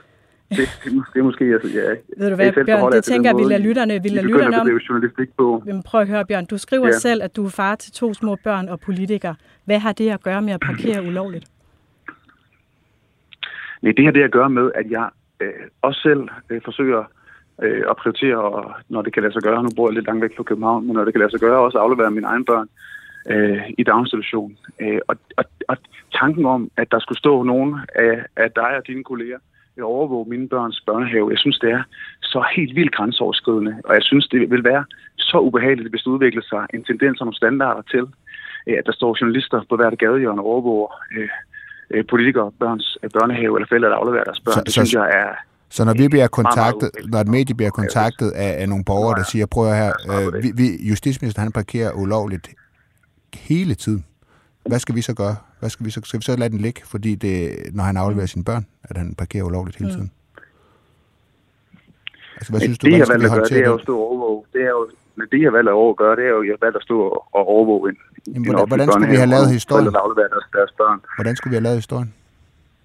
[0.49, 3.37] det, det, det er måske, jeg, ja, ved du jeg hvad, Bjørn, det tænker jeg,
[3.37, 4.67] vi lader lytterne, vi lader lytterne om.
[4.89, 5.63] journalistik på.
[5.65, 6.45] Men prøv at høre, Bjørn.
[6.45, 6.91] Du skriver Ja.
[6.91, 9.33] selv, at du er far til to små børn og politiker.
[9.65, 11.45] Hvad har det at gøre med at parkere ulovligt?
[13.82, 15.09] Nej, det har det at gøre med, at jeg
[15.39, 17.03] øh, også selv øh, forsøger
[17.61, 20.21] øh, at prioritere, og når det kan lade sig gøre, nu bor jeg lidt langt
[20.21, 22.69] væk fra København, men når det kan lade sig gøre, også aflevere mine egne børn
[23.29, 24.57] øh, i daginstitution.
[24.82, 25.77] Øh, og, og, og
[26.19, 29.38] tanken om, at der skulle stå nogen af, af dig og dine kolleger
[29.77, 31.84] og overvåge mine børns børnehave, jeg synes, det er
[32.21, 34.86] så helt vildt grænseoverskridende, og jeg synes, det vil være
[35.17, 38.05] så ubehageligt, hvis det udvikler sig en tendens og nogle standarder til,
[38.67, 41.29] øh, at der står journalister på hvert gadehjørne og overvåger øh,
[41.93, 44.53] øh, politikere, børns øh, børnehave eller forældre, der afleverer deres børn.
[44.53, 45.29] Så- det så- synes jeg er...
[45.69, 47.11] Så når vi bliver meget kontaktet, uheldigt.
[47.11, 50.43] når et medie bliver kontaktet af, af nogle borgere, der siger, prøv at her, øh,
[50.43, 52.47] vi, vi, justitsminister han parkerer ulovligt
[53.35, 54.05] hele tiden,
[54.65, 55.35] hvad skal vi så gøre?
[55.59, 58.25] Hvad skal vi så, skal vi så lade den ligge, fordi det, når han afleverer
[58.27, 60.11] sine børn, at han parkerer ulovligt hele tiden?
[62.35, 63.93] Altså, hvad synes du, det, jeg hvordan skal vi at gøre, det håndtere er jo
[63.95, 64.43] og overvåge.
[64.53, 66.66] Det er jo, men det, jeg valgt at over- gøre, det er jo, jeg har
[66.66, 66.97] valgt at stå
[67.38, 67.97] og overvåge en,
[68.34, 69.86] Jamen, en hvordan- skulle vi have lavet historien?
[70.34, 70.99] Deres, deres børn.
[71.18, 72.09] Hvordan skulle vi have lavet historien?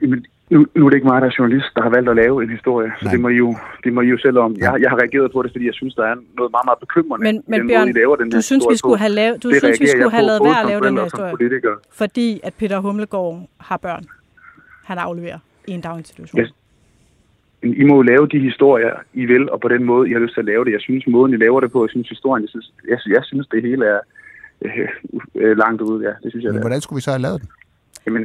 [0.02, 2.36] Jamen, nu, nu er det ikke mig, der er journalist, der har valgt at lave
[2.44, 3.12] en historie, så Nej.
[3.12, 4.50] det må, I jo, det må I jo selv om.
[4.64, 7.22] Jeg, jeg har reageret på det, fordi jeg synes, der er noget meget, meget bekymrende
[7.26, 9.02] Men, men den Bjørn, måde, I laver den du synes, vi skulle på.
[9.04, 11.04] have lavet, du Det synes, vi skulle jeg have lavet være at lave den her
[11.04, 11.72] historie, politiker.
[11.92, 13.36] fordi at Peter Humlegård
[13.68, 14.04] har børn.
[14.84, 16.40] Han afleverer i en daginstitution.
[16.40, 16.52] Yes.
[17.74, 20.34] I må jo lave de historier, I vil, og på den måde, I har lyst
[20.34, 20.72] til at lave det.
[20.72, 23.46] Jeg synes, måden, I laver det på, jeg synes, historien, jeg synes, jeg, jeg synes
[23.46, 24.00] det hele er
[24.64, 24.88] øh,
[25.34, 26.04] øh, langt ude.
[26.08, 27.48] Ja, det synes jeg, Men hvordan skulle vi så have lavet den?
[28.06, 28.22] Jamen,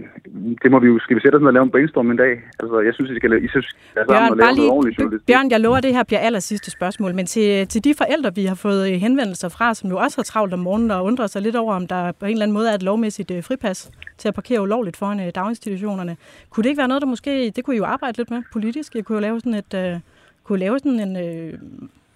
[0.63, 2.33] det må vi jo, skal vi sætte os ned og lave en brainstorm en dag?
[2.59, 4.71] Altså, jeg synes, I skal lave, I synes, jeg sammen Bjørn, og bare lave noget
[4.71, 5.27] ordentligt lige, journalistik.
[5.27, 8.35] Bjørn, jeg lover, at det her bliver aller sidste spørgsmål, men til, til de forældre,
[8.35, 11.27] vi har fået øh, henvendelser fra, som jo også har travlt om morgenen og undrer
[11.27, 13.91] sig lidt over, om der på en eller anden måde er et lovmæssigt øh, fripas
[14.17, 16.17] til at parkere ulovligt foran øh, daginstitutionerne.
[16.49, 18.95] Kunne det ikke være noget, der måske, det kunne I jo arbejde lidt med politisk,
[18.95, 19.99] jeg kunne jo lave sådan et, øh,
[20.43, 21.59] kunne lave sådan en, øh,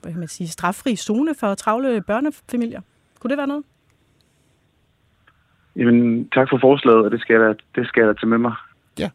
[0.01, 2.81] hvad kan man sige, straffri zone for travle børnefamilier.
[3.19, 3.63] Kunne det være noget?
[5.75, 8.37] Jamen, tak for forslaget, og det skal jeg da, det skal jeg da tage med
[8.37, 8.53] mig.
[8.99, 9.09] Ja,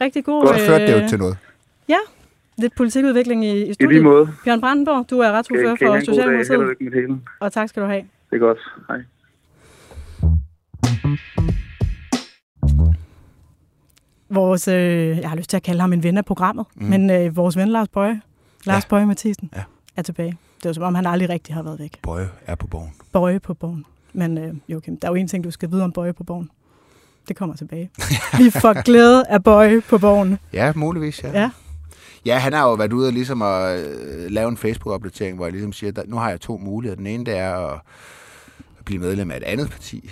[0.00, 0.46] rigtig god.
[0.46, 1.36] Så førte det jo øh, til noget.
[1.88, 1.96] Ja,
[2.58, 4.02] lidt politikudvikling i, i I lige studiet.
[4.02, 4.28] måde.
[4.44, 8.02] Bjørn Brandenborg, du er retsordfører I for Socialdemokratiet, og tak skal du have.
[8.30, 8.58] Det er godt.
[8.88, 8.98] Hej.
[14.30, 16.84] Vores, øh, jeg har lyst til at kalde ham en ven af programmet, mm.
[16.86, 18.20] men øh, vores ven Lars Bøje,
[18.66, 18.88] Lars Ja.
[18.88, 19.62] Bøje Mathisen, Ja.
[19.96, 20.36] er tilbage.
[20.56, 21.98] Det er jo som om, han aldrig rigtig har været væk.
[22.02, 22.92] Bøje er på borgen.
[23.12, 23.84] Bøje på borgen.
[24.12, 26.50] Men øh, Joachim, der er jo en ting, du skal vide om Bøje på borgen.
[27.28, 27.90] Det kommer tilbage.
[28.38, 30.38] Vi får glæde af Bøje på borgen.
[30.52, 31.40] Ja, muligvis, ja.
[31.40, 31.50] Ja.
[32.26, 35.52] Ja, han har jo været ude og ligesom at øh, lave en Facebook-opdatering, hvor jeg
[35.52, 36.96] ligesom siger, at nu har jeg to muligheder.
[36.96, 37.80] Den ene, det er at
[38.84, 40.10] blive medlem af et andet parti.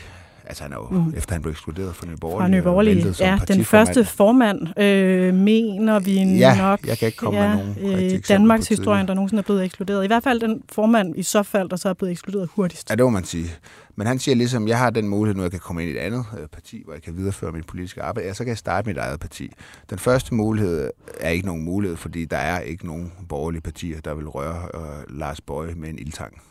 [0.51, 1.15] Altså han er jo, mm.
[1.17, 2.43] efter han blev ekskluderet fra Nye Borgerlige.
[2.43, 3.15] Fra Nye Borgerlige.
[3.21, 7.71] Ja, den første formand, øh, mener vi Ja, nok, jeg kan ikke komme med nogen
[7.71, 10.05] eksempler Danmarks historie, der nogensinde er blevet ekskluderet.
[10.05, 12.91] I hvert fald den formand i så fald, der så er blevet ekskluderet hurtigst.
[12.91, 13.51] Ja, det må man sige.
[13.97, 15.95] Men han siger ligesom, jeg har den mulighed nu, at jeg kan komme ind i
[15.95, 18.59] et andet øh, parti, hvor jeg kan videreføre mit politiske arbejde, ja, så kan jeg
[18.59, 19.53] starte mit eget parti.
[19.91, 20.91] Den første mulighed
[21.21, 25.19] er ikke nogen mulighed, fordi der er ikke nogen borgerlige partier, der vil røre øh,
[25.19, 26.43] Lars Bøje med en ildtang.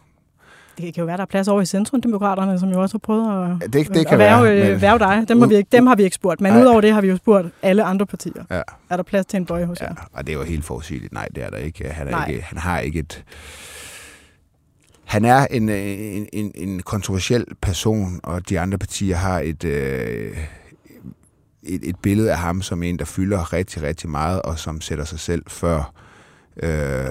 [0.81, 3.59] Det kan jo være, der er plads over i Centrumdemokraterne, som jo også har prøvet
[3.63, 4.63] at, det, det kan værve, være.
[4.65, 5.25] øh, men- værve dig.
[5.27, 6.41] Dem har, vi ikke, dem har vi ikke spurgt.
[6.41, 8.43] Men udover det har vi jo spurgt alle andre partier.
[8.51, 8.61] Ja.
[8.89, 10.09] Er der plads til en bøje hos Ja, jer?
[10.13, 11.13] og det er jo helt forudsigeligt.
[11.13, 11.89] Nej, det er der ikke.
[11.89, 12.27] Han, er Nej.
[12.27, 13.23] ikke, han har ikke et...
[15.05, 19.63] Han er en, øh, en, en, en kontroversiel person, og de andre partier har et,
[19.63, 20.37] øh,
[21.63, 25.05] et, et billede af ham som en, der fylder rigtig, rigtig meget, og som sætter
[25.05, 25.93] sig selv før
[26.63, 27.05] øh,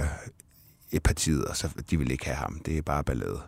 [0.92, 2.60] et partiet, og så de vil ikke have ham.
[2.66, 3.38] Det er bare ballade.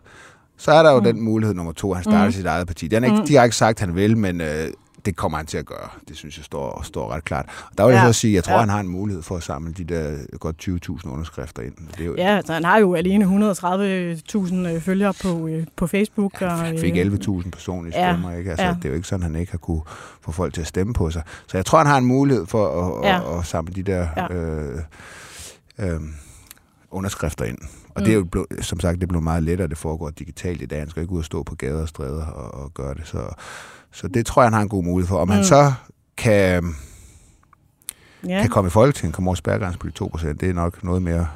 [0.57, 1.03] Så er der jo mm.
[1.03, 2.31] den mulighed nummer to, han starter mm.
[2.31, 2.87] sit eget parti.
[2.87, 3.25] Den er ikke Mm.
[3.27, 4.67] direkte sagt, at han vil, men øh,
[5.05, 5.89] det kommer han til at gøre.
[6.07, 7.45] Det synes jeg står, står ret klart.
[7.71, 8.13] Og der vil jeg Ja.
[8.13, 8.59] så sige, at jeg tror, Ja.
[8.59, 11.73] han har en mulighed for at samle de der godt 20.000 underskrifter ind.
[11.91, 15.87] Det er jo, Ja, altså, han har jo alene 130.000 øh, følgere på, øh, på
[15.87, 16.41] Facebook.
[16.41, 18.49] og, Han fik øh, 11.000 personlige ja, stemmer, ikke?
[18.49, 18.73] Altså, ja.
[18.73, 19.81] Det er jo ikke sådan, han ikke har kunne
[20.21, 21.21] få folk til at stemme på sig.
[21.47, 23.33] Så jeg tror, han har en mulighed for at, Ja.
[23.33, 24.33] at, at samle de der Ja.
[24.35, 24.79] øh,
[25.79, 25.99] øh,
[26.91, 27.57] underskrifter ind.
[27.89, 28.03] Og Mm.
[28.03, 30.79] det er jo, blevet, som sagt, det blev meget lettere, det foregår digitalt i dag.
[30.79, 33.07] Han skal ikke ud og stå på gader og stræder og, og gøre det.
[33.07, 33.21] Så,
[33.91, 35.17] så det tror jeg, han har en god mulighed for.
[35.17, 35.33] Om mm.
[35.33, 35.73] han så
[36.17, 36.75] kan,
[38.27, 38.41] Ja.
[38.41, 41.27] kan komme i Folketinget, komme over spærgrænsen på de 2%, det er nok noget mere,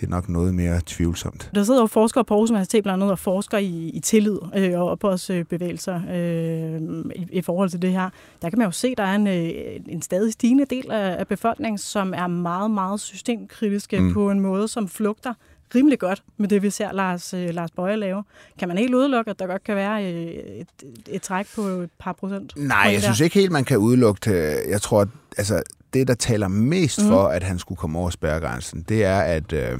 [0.00, 1.50] det er nok noget mere tvivlsomt.
[1.54, 4.80] Der sidder jo forskere på Aarhus Universitet blandt andet og forsker i, i tillid øh,
[4.80, 6.80] og oprørsbevægelser øh,
[7.16, 8.10] i, i forhold til det her.
[8.42, 11.16] Der kan man jo se, at der er en, øh, en stadig stigende del af,
[11.18, 14.12] af befolkningen, som er meget, meget systemkritiske Mm.
[14.14, 15.34] på en måde, som flugter
[15.74, 18.24] rimelig godt med det, vi ser Lars, øh, Lars Bøje lave.
[18.58, 20.66] Kan man helt udelukke, at der godt kan være øh, et,
[21.08, 22.52] et træk på et par procent?
[22.56, 23.00] Nej, jeg der?
[23.00, 24.58] synes ikke helt, man kan udelukke det.
[24.68, 25.62] Jeg tror, at altså,
[25.92, 27.08] det, der taler mest Mhm.
[27.08, 29.78] for, at han skulle komme over spærregrænsen, det er, at, øh,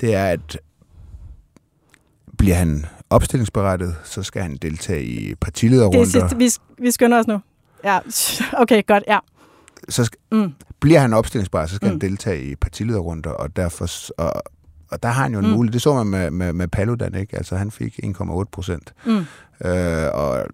[0.00, 0.58] det er, at
[2.38, 6.04] bliver han opstillingsberettet, så skal han deltage i Det er partilederrunder.
[6.04, 7.40] sidste, vi, vi skynder os nu.
[7.84, 7.98] Ja,
[8.62, 9.18] okay, godt, ja.
[9.88, 10.52] Så skal, Mm.
[10.80, 11.90] bliver han opstillingsberettet, så skal mm.
[11.90, 12.00] han Mm.
[12.00, 13.88] deltage i partilederrunder, og derfor...
[14.18, 14.42] Og,
[14.90, 15.50] og der har han jo en Mm.
[15.50, 15.56] mm.
[15.56, 15.72] mulighed.
[15.72, 17.36] Det så man med, med, med Paludan, ikke?
[17.36, 18.94] Altså, han fik 1,8 procent.
[19.06, 19.16] Mm.
[19.64, 20.44] Øh, og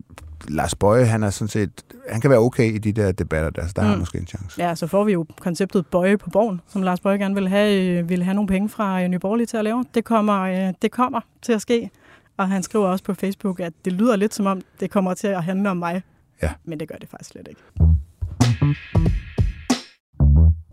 [0.49, 1.70] Lars Bøje, han er sådan set...
[2.11, 3.84] Han kan være okay i de der debatter der, så der mm.
[3.84, 4.01] har han Mm.
[4.01, 4.62] måske en chance.
[4.68, 7.99] Ja, så får vi jo konceptet Bøje på borgen, som Lars Bøje gerne vil have,
[7.99, 9.84] øh, vil have nogle penge fra øh, Nye Borgerlige til at lave.
[9.94, 11.90] Det kommer, øh, det kommer til at ske.
[12.36, 15.26] Og han skriver også på Facebook, at det lyder lidt som om, det kommer til
[15.28, 16.03] at handle om mig.
[16.42, 16.51] Ja.
[16.64, 17.61] Men det gør det faktisk slet ikke.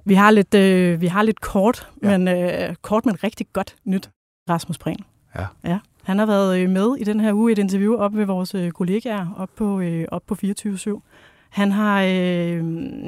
[0.05, 2.11] Vi har lidt, øh, vi har lidt kort, Ja.
[2.11, 2.17] ja.
[2.17, 2.27] men
[2.69, 4.09] øh, kort, men rigtig godt nyt.
[4.49, 4.99] Rasmus Prehn.
[5.35, 5.45] Ja.
[5.63, 5.79] ja.
[6.05, 8.55] Han har været øh, med i den her uge i et interview op ved vores
[8.55, 11.01] øh, kollegaer op på, øh, op på 24
[11.49, 12.63] Han, har, øh,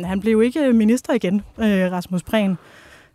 [0.05, 2.57] han blev ikke minister igen, øh, Rasmus Prehn.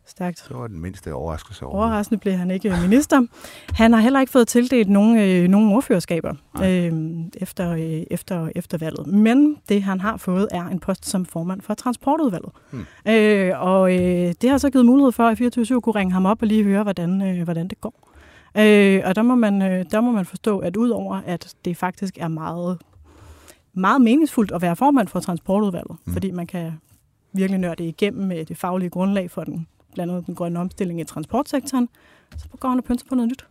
[0.06, 0.44] Stærkt.
[0.48, 1.76] Det var den mindste overraskelse over.
[1.76, 3.26] Overraskende blev han ikke minister.
[3.74, 6.92] Han har heller ikke fået tildelt nogen, øh, nogen ordførerskaber øh,
[7.36, 9.06] efter, øh, efter, efter valget.
[9.06, 12.50] Men det, han har fået, er en post som formand for transportudvalget.
[12.70, 12.84] Hmm.
[13.08, 16.42] Øh, og øh, det har så givet mulighed for, at 24 kunne ringe ham op
[16.42, 18.11] og lige høre, hvordan, øh, hvordan det går.
[18.58, 22.18] Øh, og der må, man, øh, der må man forstå, at udover at det faktisk
[22.18, 22.78] er meget,
[23.72, 26.12] meget meningsfuldt at være formand for transportudvalget, hmm.
[26.12, 26.72] fordi man kan
[27.32, 31.00] virkelig nørde det igennem med det faglige grundlag for den blandt andet den grønne omstilling
[31.00, 31.88] i transportsektoren,
[32.36, 33.46] så går han og pynser på noget nyt.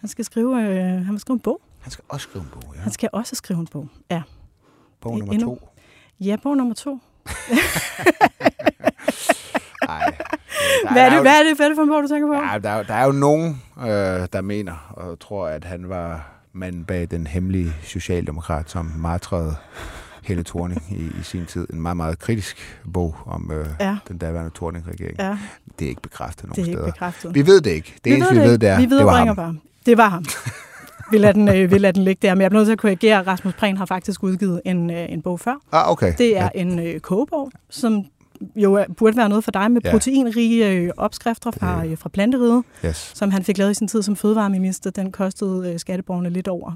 [0.00, 1.60] Han skal skrive, øh, han vil skrive en bog.
[1.80, 2.80] Han skal også skrive en bog, ja.
[2.80, 4.22] Han skal også skrive en bog, ja.
[5.00, 5.48] Bog nummer Endnu.
[5.48, 5.68] to?
[6.20, 6.98] Ja, bog nummer to.
[10.86, 12.26] Ej, hvad, er det, hvad, er det, hvad er det for en bog, du tænker
[12.28, 12.34] på?
[12.34, 13.86] Ja, der, der er jo nogen, øh,
[14.32, 19.56] der mener og tror, at han var manden bag den hemmelige socialdemokrat, som martrede
[20.22, 21.66] Helle Thorning i, i sin tid.
[21.72, 23.96] En meget, meget kritisk bog om øh, ja.
[24.08, 25.16] den daværende Thorning-regering.
[25.18, 25.38] Ja.
[25.78, 26.86] Det er ikke bekræftet nogen det er steder.
[26.86, 27.34] Ikke bekræftet.
[27.34, 27.94] Vi ved det ikke.
[28.04, 29.36] Det vi eneste, ved vi ved, det er, vi ved, det var ham.
[29.36, 29.56] Bare.
[29.86, 30.24] Det var ham.
[31.10, 32.34] vi, lader den, øh, vi lader den ligge der.
[32.34, 33.22] Men jeg er nødt til at korrigere.
[33.22, 35.54] Rasmus Prehn har faktisk udgivet en, øh, en bog før.
[35.72, 36.12] Ah, okay.
[36.18, 36.60] Det er ja.
[36.60, 38.04] en øh, kogebog, som
[38.56, 39.90] jo burde være noget for dig med ja.
[39.90, 43.12] proteinrige øh, opskrifter fra, øh, fra planteriget, yes.
[43.14, 44.90] som han fik lavet i sin tid som fødevareminister.
[44.90, 46.72] Den kostede øh, skatteborgerne lidt over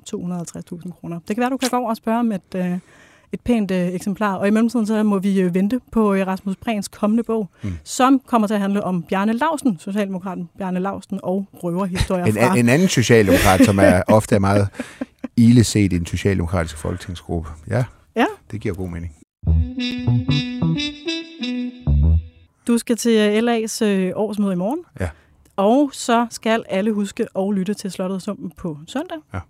[0.85, 1.19] 250.000 kroner.
[1.29, 2.79] Det kan være, du kan gå over og spørge om et, øh,
[3.33, 4.35] et pænt øh, eksemplar.
[4.35, 7.73] Og i mellemtiden så må vi øh, vente på øh, Rasmus Brens kommende bog, mm.
[7.85, 12.59] som kommer til at handle om Bjarne Lausen, Socialdemokraten Bjarne Lausen og røverhistorier en, fra...
[12.59, 14.69] En anden socialdemokrat, som er ofte er meget
[15.37, 17.49] ille set i den socialdemokratiske folketingsgruppe.
[17.71, 17.85] Ja,
[18.17, 19.13] ja, det giver god mening.
[22.69, 24.85] Du skal til øh, LA's øh, årsmøde i morgen.
[25.01, 25.09] Ja.
[25.57, 29.41] Og så skal alle huske at lytte til Slottet Sumpen på søndag, ja.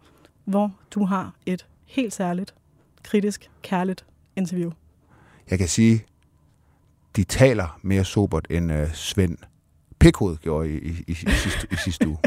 [0.45, 2.55] hvor du har et helt særligt
[3.03, 4.05] kritisk, kærligt
[4.37, 4.71] interview?
[5.51, 6.05] Jeg kan sige,
[7.17, 9.37] de taler mere sobert, end uh, Svend
[9.99, 12.19] Pikhoved gjorde i, i, i, i, sidste, i sidste uge.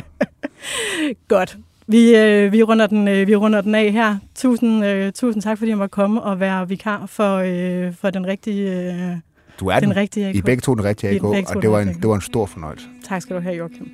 [1.28, 1.58] Godt.
[1.88, 4.18] Vi, øh, vi, runder den, øh, vi runder den af her.
[4.36, 8.28] Tusind, øh, tusind tak, fordi jeg måtte komme og være vikar for, øh, for den
[8.28, 9.18] rigtige øh,
[9.62, 10.36] Du er den, den rigtige AK.
[10.36, 12.88] I begge to den rigtige AK, og det var, en, det var en stor fornøjelse.
[13.04, 13.92] Tak skal du have, Joachim.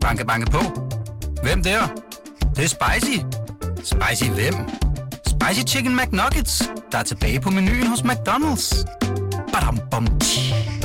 [0.00, 0.58] Banke, banke på.
[1.42, 1.80] Hvem der?
[2.40, 3.18] Det, det er spicy.
[3.84, 4.54] Spicy hvem?
[5.26, 8.84] Spicy Chicken McNuggets, der er tilbage på menuen hos McDonald's.
[9.52, 10.81] Ba-dum-bum.